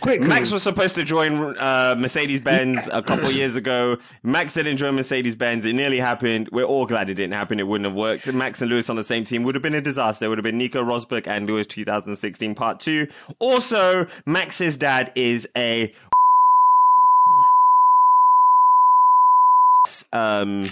[0.00, 3.96] Quick, Max was supposed to join uh, Mercedes Benz a couple years ago.
[4.22, 5.64] Max didn't join Mercedes Benz.
[5.64, 6.48] It nearly happened.
[6.52, 7.58] We're all glad it didn't happen.
[7.58, 8.32] It wouldn't have worked.
[8.32, 10.26] Max and Lewis on the same team would have been a disaster.
[10.26, 13.08] It would have been Nico Rosberg and Lewis 2016 Part 2.
[13.38, 15.92] Also, Max's dad is a.
[20.12, 20.68] Um,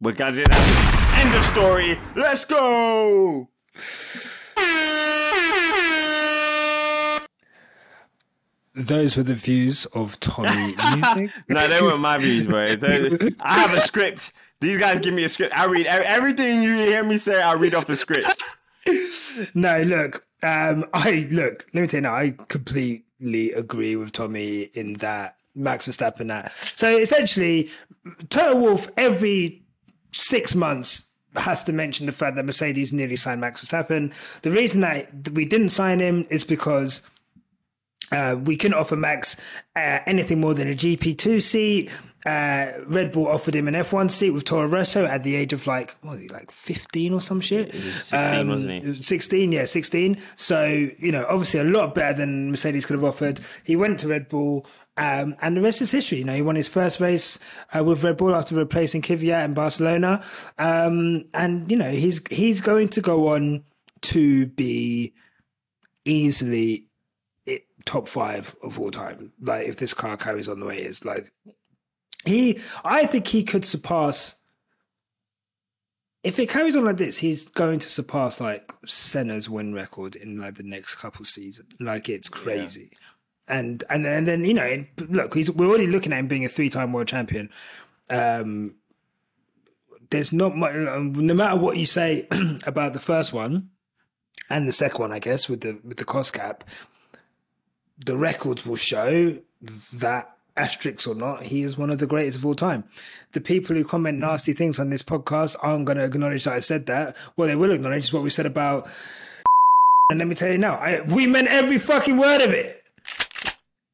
[0.00, 1.26] we're glad it didn't happen.
[1.26, 1.98] End of story.
[2.14, 3.48] Let's go.
[8.80, 10.48] Those were the views of Tomi
[10.96, 11.30] Music.
[11.48, 12.62] no, they weren't my views, bro.
[13.40, 14.32] I have a script.
[14.60, 15.54] These guys give me a script.
[15.54, 17.42] I read everything you hear me say.
[17.42, 18.26] I read off the script.
[19.54, 20.24] no, look.
[20.42, 21.66] Um, I look.
[21.74, 22.14] Let me tell you now.
[22.14, 26.28] I completely agree with Tomi in that Max Verstappen.
[26.28, 27.68] That so essentially,
[28.30, 29.62] Toto Wolff every
[30.12, 31.06] six months
[31.36, 34.14] has to mention the fact that Mercedes nearly signed Max Verstappen.
[34.40, 37.02] The reason that we didn't sign him is because
[38.12, 39.40] uh, we couldn't offer Max
[39.76, 41.90] uh, anything more than a GP2 seat.
[42.26, 45.66] Uh, Red Bull offered him an F1 seat with Toro Rosso at the age of
[45.66, 47.72] like, what was he, like 15 or some shit?
[47.72, 49.02] 16, um, wasn't he?
[49.02, 50.20] 16, yeah, 16.
[50.36, 53.40] So, you know, obviously a lot better than Mercedes could have offered.
[53.64, 54.66] He went to Red Bull.
[54.96, 56.18] Um, and the rest is history.
[56.18, 57.38] You know, he won his first race
[57.74, 60.22] uh, with Red Bull after replacing Kvyat in Barcelona.
[60.58, 63.64] Um, and, you know, he's, he's going to go on
[64.02, 65.14] to be
[66.04, 66.89] easily
[67.84, 69.32] top five of all time.
[69.40, 71.32] Like if this car carries on the way it is, like
[72.24, 74.36] he, I think he could surpass.
[76.22, 80.38] If it carries on like this, he's going to surpass like Senna's win record in
[80.38, 81.72] like the next couple seasons.
[81.80, 82.90] Like it's crazy.
[83.48, 86.48] And and and then you know, look, he's we're already looking at him being a
[86.48, 87.48] three-time world champion.
[88.10, 88.76] Um,
[90.10, 90.74] there's not much.
[90.74, 92.28] No matter what you say
[92.66, 93.70] about the first one
[94.50, 96.64] and the second one, I guess with the with the cost cap,
[98.04, 99.38] the records will show
[99.94, 102.84] that asterisks or not, he is one of the greatest of all time.
[103.32, 104.22] The people who comment hmm.
[104.22, 107.16] nasty things on this podcast aren't going to acknowledge that I said that.
[107.34, 108.88] What they will acknowledge is what we said about.
[110.10, 112.82] And let me tell you now, I, we meant every fucking word of it.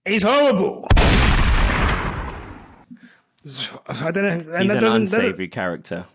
[0.07, 0.87] He's horrible.
[3.87, 4.81] I don't know, and He's that an doesn't.
[4.81, 6.07] doesn't unsavory character.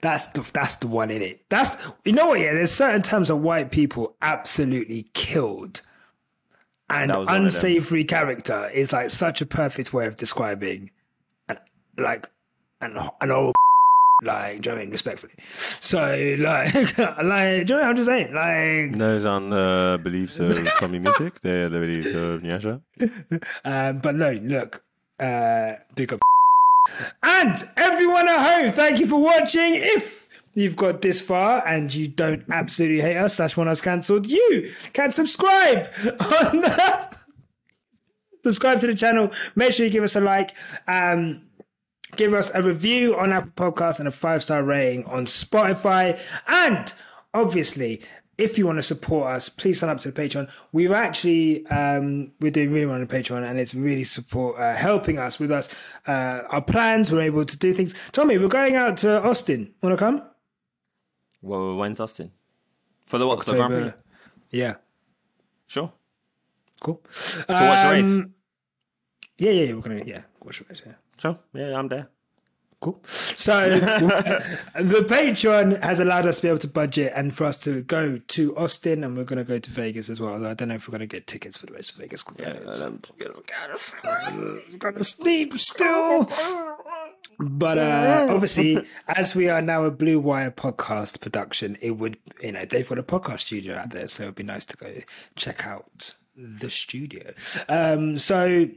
[0.00, 1.40] that's the that's the one in it.
[1.48, 2.40] That's you know what?
[2.40, 5.82] Yeah, there's certain terms that white people absolutely killed,
[6.90, 7.44] and That was one of them.
[7.46, 10.90] unsavory character is like such a perfect way of describing,
[11.48, 11.58] an,
[11.98, 12.30] like
[12.80, 13.54] an an old
[14.24, 15.32] like do you know what I mean respectfully.
[15.48, 15.98] So
[16.38, 20.56] like like do you know what I'm just saying like Those on the beliefs of
[20.78, 22.80] Tomi Music, they're the beliefs of Nyasha.
[23.64, 24.82] um, but no look
[25.20, 26.20] uh big up
[27.22, 30.25] and everyone at home thank you for watching if
[30.56, 34.72] you've got this far and you don't absolutely hate us slash want us cancelled you
[34.92, 35.88] can subscribe
[36.20, 36.64] on
[38.42, 40.56] subscribe to the channel make sure you give us a like
[40.88, 41.46] um
[42.16, 46.18] give us a review on Apple Podcasts and a five star rating on Spotify.
[46.46, 46.92] And
[47.34, 48.02] obviously,
[48.38, 50.50] if you want to support us, please sign up to the Patreon.
[50.72, 54.74] We're actually um, we're doing really well on the Patreon, and it's really support uh,
[54.74, 55.68] helping us with us
[56.06, 57.12] uh, our plans.
[57.12, 57.94] We're able to do things.
[58.12, 59.74] Tomi, we're going out to Austin.
[59.82, 60.22] Want to come?
[61.46, 62.32] Well, when's Austin?
[63.06, 63.44] For the what?
[63.46, 63.82] The Grand Prix?
[63.84, 64.02] October.
[64.50, 64.74] Yeah,
[65.66, 65.92] Sure.
[66.80, 67.02] cool.
[67.10, 68.04] So what's the race?
[68.04, 68.34] Um,
[69.38, 70.82] Yeah, yeah, yeah, we're gonna yeah watch the race.
[70.86, 70.94] Yeah.
[71.18, 71.38] Sure.
[71.52, 72.08] Yeah, I'm there.
[72.80, 73.00] Cool.
[73.06, 77.82] So the Patreon has allowed us to be able to budget and for us to
[77.82, 80.44] go to Austin, and we're going to go to Vegas as well.
[80.44, 82.22] I don't know if we're going to get tickets for the race of Vegas.
[82.22, 82.80] is-
[84.66, 86.28] it's going to sleep still.
[87.38, 92.52] But uh, obviously, as we are now a Blue Wire podcast production, it would you
[92.52, 94.94] know they've got a podcast studio out there, so it'd be nice to go
[95.34, 97.32] check out the studio.
[97.68, 98.68] Um, so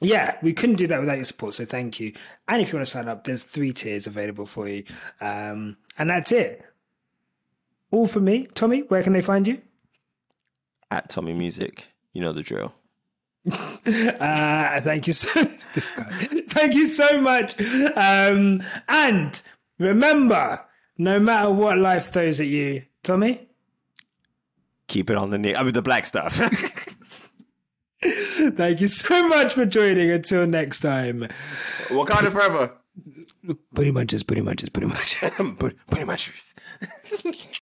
[0.00, 1.54] yeah, we couldn't do that without your support.
[1.54, 2.12] So thank you.
[2.48, 4.84] And if you want to sign up, there's three tiers available for you.
[5.20, 6.62] Um, and that's it.
[7.90, 8.46] All for me.
[8.54, 9.62] Tomi, where can they find you?
[10.90, 12.74] At Tomi Music, you know the drill.
[13.48, 15.42] Uh, thank you so
[15.74, 16.10] this guy.
[16.48, 17.60] Thank you so much.
[17.96, 19.40] Um, and
[19.78, 20.64] remember,
[20.98, 23.46] no matter what life throws at you, Tomi,
[24.88, 25.54] Keep it on the knee.
[25.54, 26.34] I mean, the black stuff.
[28.02, 30.10] thank you so much for joining.
[30.10, 31.26] Until next time.
[31.88, 32.72] Wakanda forever.
[33.74, 35.16] Pretty much is pretty much is pretty much.
[35.90, 36.32] Pretty much.